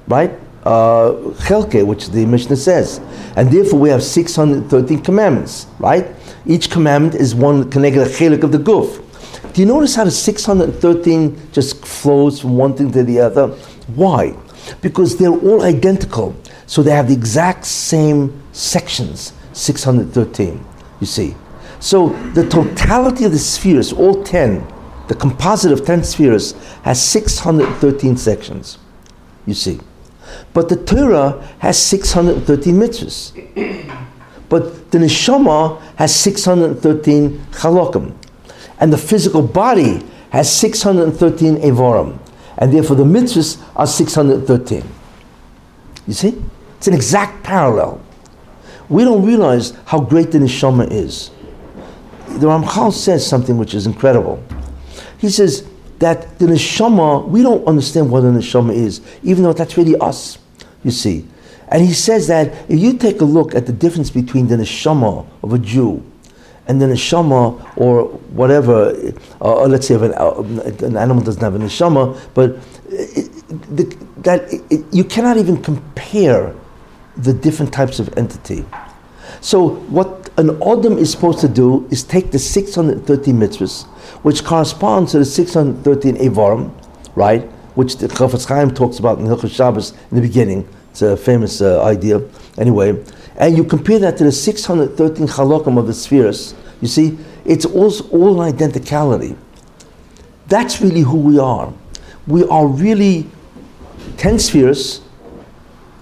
[0.07, 0.31] right?
[0.67, 1.13] uh,
[1.47, 2.99] chelke, which the Mishnah says.
[3.37, 6.07] And therefore we have 613 commandments, right?
[6.45, 9.01] Each commandment is one connected chelik of the guf.
[9.53, 13.47] Do you notice how the 613 just flows from one thing to the other?
[13.95, 14.35] Why?
[14.81, 16.35] Because they're all identical.
[16.65, 20.63] So they have the exact same sections, 613,
[20.99, 21.33] you see.
[21.79, 24.67] So the totality of the spheres, all 10,
[25.07, 26.53] the composite of 10 spheres,
[26.83, 28.77] has 613 sections,
[29.45, 29.79] you see.
[30.53, 33.93] But the Torah has 613 mitzvahs.
[34.49, 38.15] But the neshama has 613 chalokim.
[38.79, 42.17] And the physical body has 613 evorim.
[42.57, 44.83] And therefore the mitzvahs are 613.
[46.07, 46.41] You see?
[46.77, 48.01] It's an exact parallel.
[48.87, 51.31] We don't realize how great the neshama is.
[52.27, 54.41] The Ramchal says something which is incredible.
[55.17, 55.67] He says,
[55.99, 60.37] that the neshama, we don't understand what the neshama is, even though that's really us,
[60.83, 61.25] you see.
[61.69, 65.25] And he says that if you take a look at the difference between the neshama
[65.43, 66.03] of a Jew
[66.67, 68.91] and the neshama or whatever,
[69.41, 72.57] uh, or let's say an, uh, an, animal doesn't have a neshama, but
[72.89, 73.31] it,
[73.75, 73.83] the,
[74.17, 76.55] that it, you cannot even compare
[77.17, 78.63] the different types of entity.
[79.41, 83.87] So what an Adam is supposed to do is take the 630 mitzvahs
[84.27, 86.69] which corresponds to the 613 Evarim,
[87.15, 87.43] right?
[87.75, 90.67] Which the Chafetz Chaim talks about in Hilchot Shabbos in the beginning.
[90.91, 92.21] It's a famous uh, idea.
[92.57, 93.01] Anyway,
[93.37, 97.89] and you compare that to the 613 Chalokim of the spheres, you see, it's all,
[98.09, 99.37] all an identicality.
[100.47, 101.73] That's really who we are.
[102.27, 103.29] We are really
[104.17, 104.99] 10 spheres.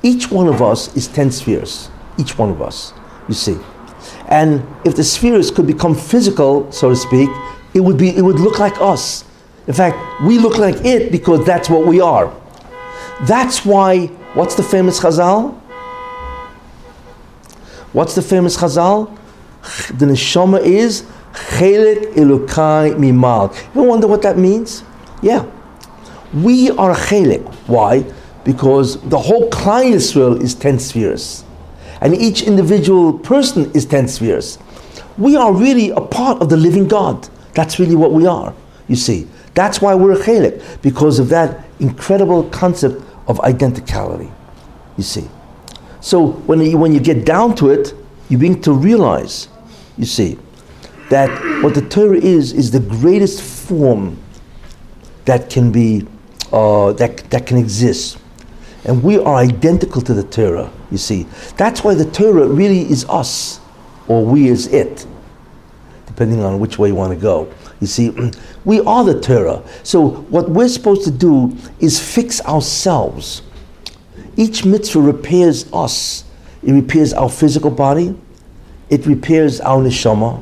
[0.02, 1.92] Each one of us is 10 spheres.
[2.18, 2.92] Each one of us,
[3.28, 3.60] you see.
[4.30, 7.30] And if the spheres could become physical, so to speak,
[7.76, 9.26] it would be it would look like us.
[9.68, 12.34] In fact, we look like it because that's what we are.
[13.24, 15.54] That's why what's the famous Chazal?
[17.92, 19.16] What's the famous Chazal?
[19.98, 21.04] The neshama is
[21.34, 23.54] chelik elokai mimal.
[23.76, 24.84] You wonder what that means?
[25.22, 25.46] Yeah,
[26.34, 27.44] we are a chelik.
[27.68, 28.06] Why?
[28.46, 31.44] Because the whole Klal Yisrael is ten spheres,
[32.00, 34.60] and each individual person is ten spheres.
[35.18, 37.28] We are really a part of the living God.
[37.56, 38.54] That's really what we are,
[38.88, 39.28] you see.
[39.56, 44.32] That's why we're a chelik, because of that incredible concept of identicality,
[44.98, 45.28] you see.
[46.02, 47.94] So when you, when you get down to it,
[48.30, 49.48] you begin to realize,
[49.98, 50.38] you see,
[51.10, 51.30] that
[51.64, 54.18] what the Torah is, is the greatest form
[55.24, 56.06] that can be,
[56.52, 58.18] uh, that, that can exist.
[58.84, 61.26] And we are identical to the Torah, you see.
[61.58, 63.60] That's why the Torah really is us,
[64.08, 65.08] or we is it
[66.16, 67.52] depending on which way you want to go.
[67.82, 68.10] You see,
[68.66, 69.62] we are the Torah.
[69.84, 73.42] So what we're supposed to do is fix ourselves.
[74.38, 76.24] Each mitzvah repairs us.
[76.64, 78.18] It repairs our physical body.
[78.90, 80.42] It repairs our neshama.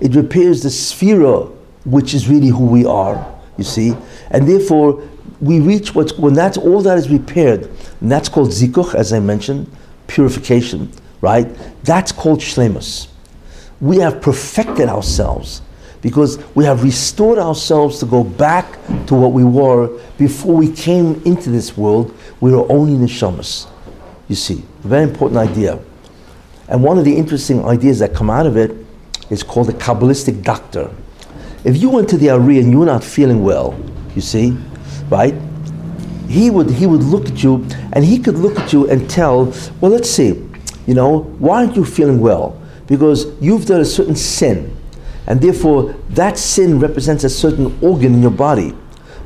[0.00, 1.42] It repairs the sphere,
[1.84, 3.28] which is really who we are.
[3.58, 3.94] You see,
[4.30, 5.06] and therefore
[5.40, 7.70] we reach what when that's all that is repaired,
[8.00, 9.70] and that's called zikuch, as I mentioned,
[10.06, 10.90] purification.
[11.20, 11.46] Right?
[11.84, 13.11] That's called shlemus
[13.82, 15.60] we have perfected ourselves
[16.02, 21.20] because we have restored ourselves to go back to what we were before we came
[21.24, 22.16] into this world.
[22.40, 23.68] We were only neshamas.
[24.28, 25.80] You see, very important idea.
[26.68, 28.70] And one of the interesting ideas that come out of it
[29.30, 30.88] is called the Kabbalistic doctor.
[31.64, 33.78] If you went to the Ari and you were not feeling well,
[34.14, 34.56] you see,
[35.10, 35.34] right?
[36.28, 39.46] He would he would look at you and he could look at you and tell,
[39.80, 40.48] well, let's see,
[40.86, 42.61] you know, why aren't you feeling well?
[42.86, 44.76] Because you've done a certain sin,
[45.26, 48.74] and therefore that sin represents a certain organ in your body.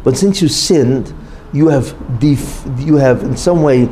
[0.04, 1.12] But since you sinned,
[1.52, 3.86] you have def- you have in some way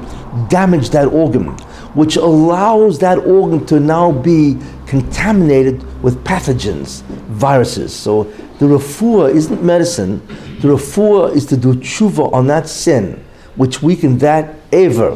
[0.49, 1.49] damaged that organ,
[1.95, 7.93] which allows that organ to now be contaminated with pathogens, viruses.
[7.93, 8.25] So
[8.59, 10.25] the refuah isn't medicine.
[10.61, 13.25] The refuah is to do tshuva on that sin,
[13.57, 15.13] which weakened that aver,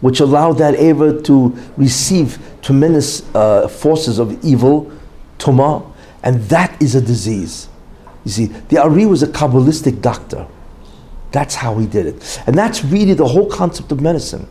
[0.00, 2.38] which allowed that aver to receive
[2.68, 4.92] tremendous uh, forces of evil,
[5.38, 5.90] tuma,
[6.22, 7.66] and that is a disease.
[8.26, 10.46] You see, the Ari was a Kabbalistic doctor.
[11.32, 12.42] That's how he did it.
[12.46, 14.46] And that's really the whole concept of medicine.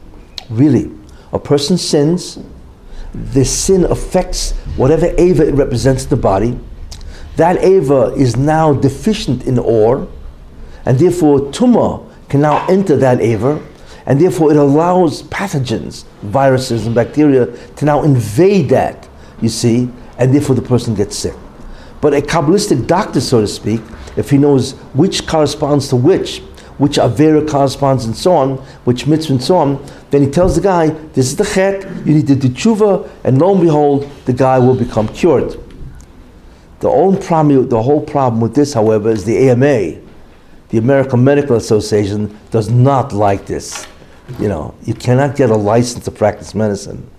[0.50, 0.90] Really.
[1.32, 2.40] A person sins,
[3.14, 6.60] the sin affects whatever Ava it represents the body.
[7.36, 10.08] That Ava is now deficient in ore,
[10.86, 13.62] and therefore Tuma can now enter that Ava,
[14.08, 19.08] and therefore it allows pathogens, viruses, and bacteria to now invade that,
[19.42, 21.36] you see, and therefore the person gets sick.
[22.00, 23.82] But a Kabbalistic doctor, so to speak,
[24.16, 26.40] if he knows which corresponds to which,
[26.78, 30.62] which Avera corresponds and so on, which mitzvah and so on, then he tells the
[30.62, 34.34] guy, this is the chet, you need to do tshuva, and lo and behold, the
[34.34, 35.60] guy will become cured.
[36.80, 40.00] The, own problem, the whole problem with this, however, is the AMA,
[40.70, 43.86] the American Medical Association, does not like this.
[44.40, 47.10] You know, you cannot get a license to practice medicine,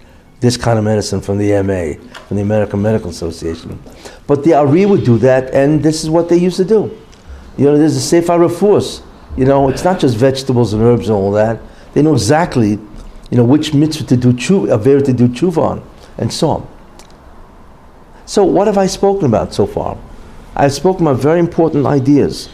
[0.40, 3.78] this kind of medicine from the MA, from the American Medical Association.
[4.26, 6.96] But the Ari would do that, and this is what they used to do.
[7.56, 9.02] You know, there's a Sefer Rafus.
[9.36, 11.60] You know, it's not just vegetables and herbs and all that.
[11.94, 12.70] They know exactly,
[13.30, 16.68] you know, which mitzvah to do tshuva, to do tshuva on, and so on.
[18.26, 19.96] So, what have I spoken about so far?
[20.54, 22.50] I've spoken about very important ideas,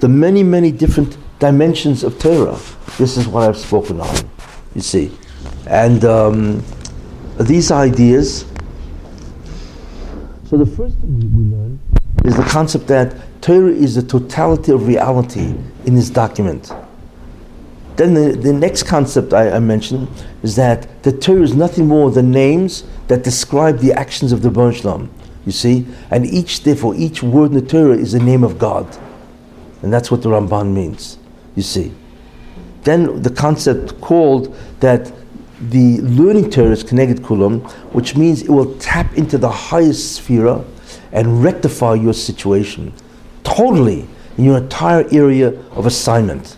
[0.00, 2.58] the many, many different dimensions of Torah.
[2.98, 4.30] This is what I've spoken on,
[4.74, 5.16] you see.
[5.66, 6.64] And um,
[7.38, 8.44] these ideas.
[10.48, 11.78] So, the first thing we learn
[12.24, 15.54] is the concept that Torah is the totality of reality
[15.84, 16.72] in this document.
[17.96, 20.08] Then the, the next concept I, I mentioned
[20.42, 24.50] is that the Torah is nothing more than names that describe the actions of the
[24.50, 24.84] Baruch
[25.44, 25.86] You see?
[26.10, 28.86] And each, therefore, each word in the Torah is the name of God.
[29.82, 31.17] And that's what the Ramban means.
[31.58, 31.92] You see?
[32.84, 35.12] Then the concept called that
[35.60, 40.64] the learning Torah is Keneged Kulam, which means it will tap into the highest sphere
[41.10, 42.92] and rectify your situation
[43.42, 44.06] totally
[44.36, 46.56] in your entire area of assignment.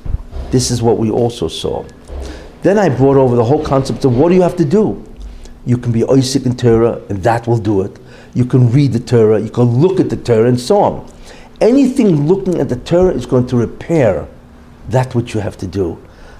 [0.50, 1.82] This is what we also saw.
[2.60, 5.02] Then I brought over the whole concept of what do you have to do?
[5.64, 7.98] You can be osek in Torah, and that will do it.
[8.34, 11.10] You can read the Torah, you can look at the Torah, and so on.
[11.62, 14.28] Anything looking at the Torah is going to repair
[14.90, 15.98] that which you have to do.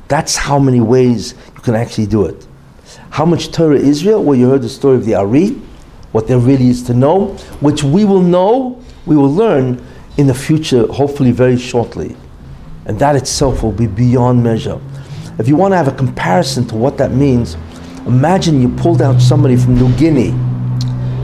[0.09, 2.47] That's how many ways you can actually do it.
[3.10, 4.22] How much Torah Israel?
[4.22, 5.51] Well, you heard the story of the Ari,
[6.12, 7.28] what there really is to know,
[7.60, 9.85] which we will know, we will learn
[10.16, 12.16] in the future, hopefully very shortly.
[12.86, 14.81] And that itself will be beyond measure.
[15.39, 17.55] If you want to have a comparison to what that means,
[18.06, 20.31] imagine you pulled out somebody from New Guinea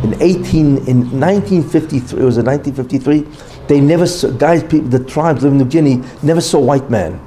[0.05, 2.21] in 18 in 1953.
[2.21, 3.27] It was in 1953.
[3.69, 7.21] They never saw, guys, people, the tribes living in New Guinea never saw white man,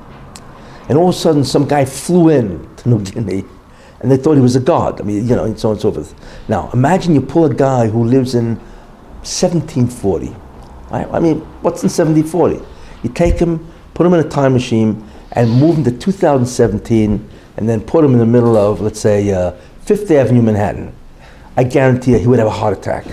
[0.87, 3.43] and all of a sudden some guy flew in to New Guinea,
[3.99, 5.01] and they thought he was a god.
[5.01, 6.15] I mean, you know, and so on and so forth.
[6.47, 8.55] Now imagine you pull a guy who lives in
[9.25, 10.35] 1740.
[10.91, 11.07] Right?
[11.11, 12.65] I mean, what's in 1740?
[13.03, 17.67] You take him put him in a time machine and move him to 2017 and
[17.67, 19.51] then put him in the middle of, let's say, uh,
[19.81, 20.95] Fifth Avenue, Manhattan,
[21.57, 23.05] I guarantee you he would have a heart attack.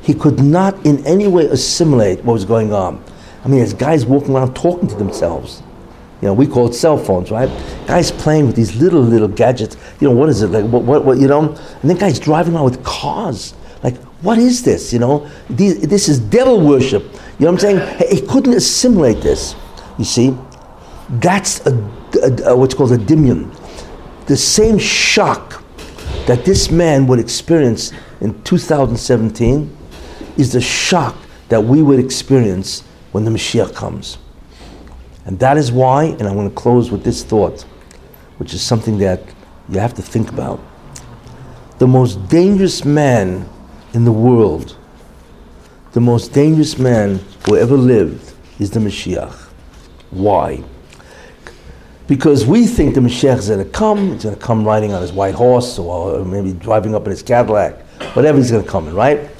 [0.00, 3.02] He could not in any way assimilate what was going on.
[3.44, 5.62] I mean, there's guys walking around talking to themselves.
[6.20, 7.48] You know, we call it cell phones, right?
[7.86, 9.76] Guys playing with these little, little gadgets.
[10.00, 10.48] You know, what is it?
[10.48, 11.50] Like, what, what, what you know?
[11.50, 13.54] And then guys driving around with cars.
[13.82, 14.92] Like, what is this?
[14.92, 17.02] You know, these, this is devil worship.
[17.02, 18.08] You know what I'm saying?
[18.08, 19.56] He couldn't assimilate this.
[19.98, 20.36] You see,
[21.10, 21.72] that's a,
[22.22, 23.52] a, a, what's called a dimion.
[24.26, 25.64] The same shock
[26.26, 27.92] that this man would experience
[28.22, 29.76] in 2017
[30.38, 31.16] is the shock
[31.48, 34.16] that we would experience when the Mashiach comes.
[35.26, 37.62] And that is why, and I want to close with this thought,
[38.38, 39.20] which is something that
[39.68, 40.60] you have to think about.
[41.78, 43.48] The most dangerous man
[43.92, 44.76] in the world,
[45.92, 49.34] the most dangerous man who ever lived is the Mashiach.
[50.10, 50.62] Why?
[52.06, 55.02] Because we think the Mashiach is going to come, he's going to come riding on
[55.02, 57.80] his white horse or maybe driving up in his Cadillac,
[58.14, 59.30] whatever he's going to come in, right?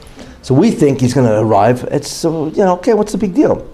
[0.42, 1.84] So we think he's going to arrive.
[1.90, 3.68] It's you know, okay, what's the big deal?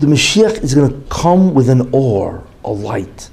[0.00, 3.30] The Mashiach is going to come with an ore, a light,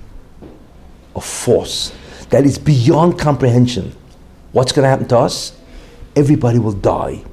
[1.15, 1.93] a force
[2.29, 3.95] that is beyond comprehension.
[4.51, 5.57] What's going to happen to us?
[6.15, 7.23] Everybody will die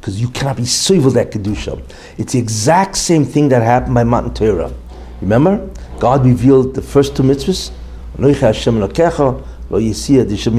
[0.00, 1.82] because you cannot be sovel that kedusha.
[2.16, 4.72] It's the exact same thing that happened by Matan Torah.
[5.20, 5.68] Remember,
[5.98, 7.70] God revealed the first two mitzvahs.
[8.18, 8.54] Lo there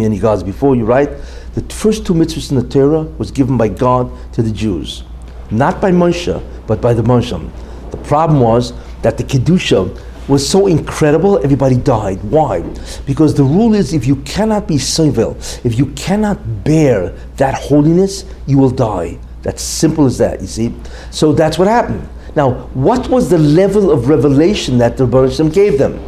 [0.06, 0.86] any gods before you.
[0.86, 1.10] Right,
[1.54, 5.04] the first two mitzvahs in the Torah was given by God to the Jews,
[5.50, 7.50] not by Moshe, but by the Moshe.
[7.92, 12.24] The problem was that the kedusha was so incredible, everybody died.
[12.24, 12.62] Why?
[13.06, 18.24] Because the rule is if you cannot be sovel, if you cannot bear that holiness,
[18.48, 19.18] you will die.
[19.42, 20.74] That's simple as that, you see.
[21.10, 22.08] So that's what happened.
[22.36, 26.00] Now, what was the level of revelation that the Baruch gave them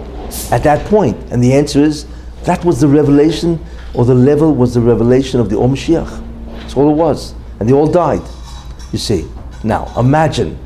[0.52, 1.18] at that point?
[1.32, 2.06] And the answer is
[2.44, 3.60] that was the revelation,
[3.94, 6.24] or the level was the revelation of the Or Mashiach.
[6.60, 7.36] That's all it was.
[7.60, 8.22] And they all died.
[8.92, 9.28] You see.
[9.64, 10.58] Now, imagine,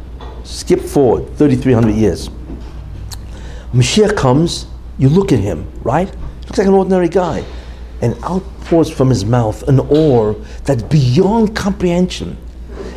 [0.44, 2.30] skip forward 3,300 years.
[3.74, 4.66] Mashiach comes,
[4.98, 6.12] you look at him, right?
[6.46, 7.44] Looks like an ordinary guy.
[8.02, 10.34] And outpours from his mouth an ore
[10.64, 12.38] that's beyond comprehension.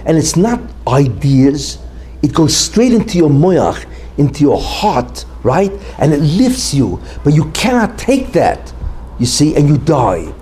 [0.07, 1.79] And it's not ideas,
[2.23, 3.87] it goes straight into your moyach,
[4.17, 5.73] into your heart, right?
[5.99, 7.01] And it lifts you.
[7.25, 8.73] But you cannot take that,
[9.21, 10.33] you see, and you die.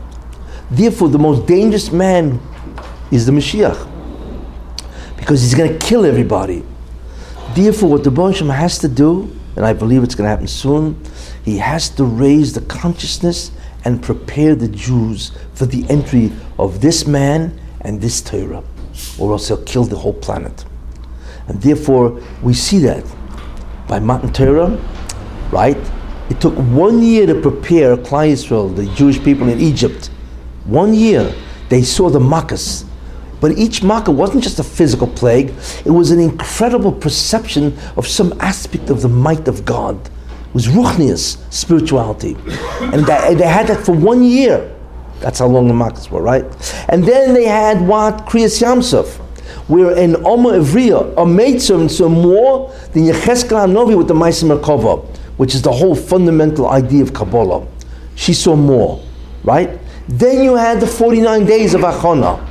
[0.71, 2.41] Therefore, the most dangerous man
[3.11, 3.87] is the Mashiach.
[5.19, 6.63] Because he's going to kill everybody.
[7.55, 11.03] Therefore, what the Baruch has to do and I believe it's going to happen soon,
[11.45, 13.51] he has to raise the consciousness
[13.85, 16.31] and prepare the Jews for the entry
[16.61, 18.63] of this man and this Torah,
[19.19, 20.65] or else he'll kill the whole planet.
[21.49, 23.05] And therefore, we see that
[23.89, 24.81] by Matan Torah,
[25.51, 25.77] right?
[26.31, 30.11] It took one year to prepare Klal Yisrael, the Jewish people in Egypt.
[30.65, 31.35] One year,
[31.69, 32.85] they saw the Makkahs,
[33.41, 35.51] but each makkah wasn't just a physical plague,
[35.85, 39.97] it was an incredible perception of some aspect of the might of God.
[40.49, 42.37] It was ruchnius, spirituality.
[42.81, 44.75] And they had that for one year.
[45.21, 46.45] That's how long the makkahs were, right?
[46.89, 48.27] And then they had what?
[48.27, 49.17] Kriyas Yamsuf,
[49.69, 55.05] where in Oma Ivriya, a maidservant saw more than Yecheskel Novi with the Maaseh Merkava,
[55.39, 57.67] which is the whole fundamental idea of Kabbalah.
[58.15, 59.03] She saw more,
[59.43, 59.81] right?
[60.09, 62.45] Then you had the 49 days of Achona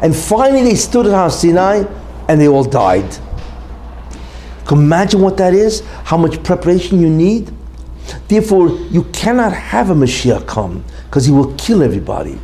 [0.00, 1.84] and finally, they stood at Har Sinai
[2.28, 3.10] and they all died.
[4.66, 5.80] Can imagine what that is?
[6.04, 7.52] How much preparation you need?
[8.28, 12.38] Therefore, you cannot have a Mashiach come because he will kill everybody.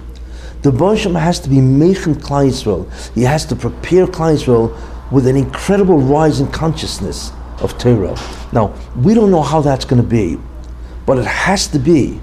[0.62, 2.90] The Baruch has to be Mechan Klal Yisrael.
[3.14, 7.30] He has to prepare Klal Yisrael with an incredible rise in consciousness
[7.62, 8.16] of Torah.
[8.52, 10.39] Now, we don't know how that's going to be,
[11.06, 12.20] but it has to be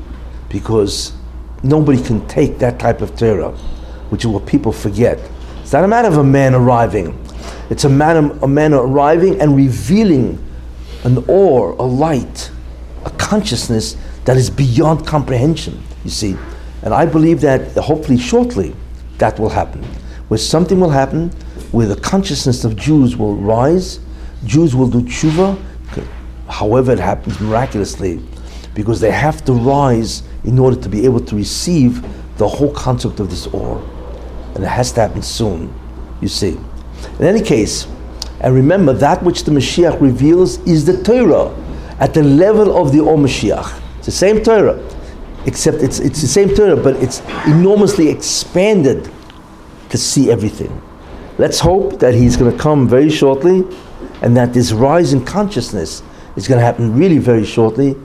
[0.50, 1.14] because
[1.64, 3.56] nobody can take that type of Torah
[4.12, 5.18] which is what people forget.
[5.62, 7.18] It's not a matter of a man arriving.
[7.70, 10.38] It's a man, a man arriving and revealing
[11.06, 12.52] an ore, a light,
[13.06, 13.96] a consciousness
[14.26, 16.36] that is beyond comprehension, you see.
[16.84, 18.76] And I believe that hopefully shortly
[19.18, 19.82] that will happen.
[20.28, 21.30] Where something will happen
[21.72, 24.02] where the consciousness of Jews will rise,
[24.46, 25.58] Jews will do tshuva,
[26.48, 28.22] however it happens miraculously,
[28.74, 32.02] because they have to rise in order to be able to receive
[32.38, 33.78] the whole concept of this or.
[34.56, 35.74] and it has to happen soon,
[36.22, 36.58] you see.
[37.20, 37.88] In any case,
[38.42, 41.56] and remember that which the Mashiach reveals is the Torah
[42.00, 43.80] at the level of the Or Mashiach.
[43.98, 44.84] It's the same Torah,
[45.46, 49.12] except it's, it's the same Torah, but it's enormously expanded
[49.90, 50.82] to see everything.
[51.38, 53.64] Let's hope that he's going to come very shortly
[54.22, 56.04] and that this rise in consciousness
[56.36, 57.96] is going to happen really very shortly.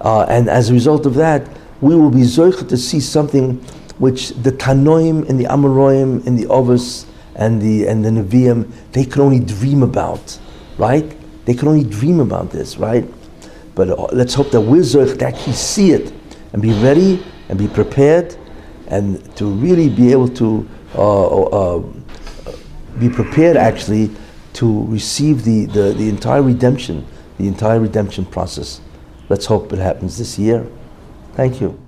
[0.00, 1.48] Uh, and as a result of that,
[1.80, 3.56] we will be zoicha to see something
[3.98, 7.06] which the Tanoim and the Amoraim and the Ovus
[7.36, 10.38] and the and the Nevi'im, they can only dream about,
[10.78, 11.16] right?
[11.44, 13.04] They can only dream about this, right?
[13.74, 16.12] But uh, let's hope that we're Zoich to actually see it
[16.52, 18.36] and be ready and be prepared
[18.88, 21.82] and to really be able to uh, uh,
[22.98, 24.10] be prepared actually
[24.54, 27.06] to receive the, the, the entire redemption,
[27.38, 28.80] the entire redemption process.
[29.28, 30.66] Let's hope it happens this year.
[31.34, 31.78] Thank you.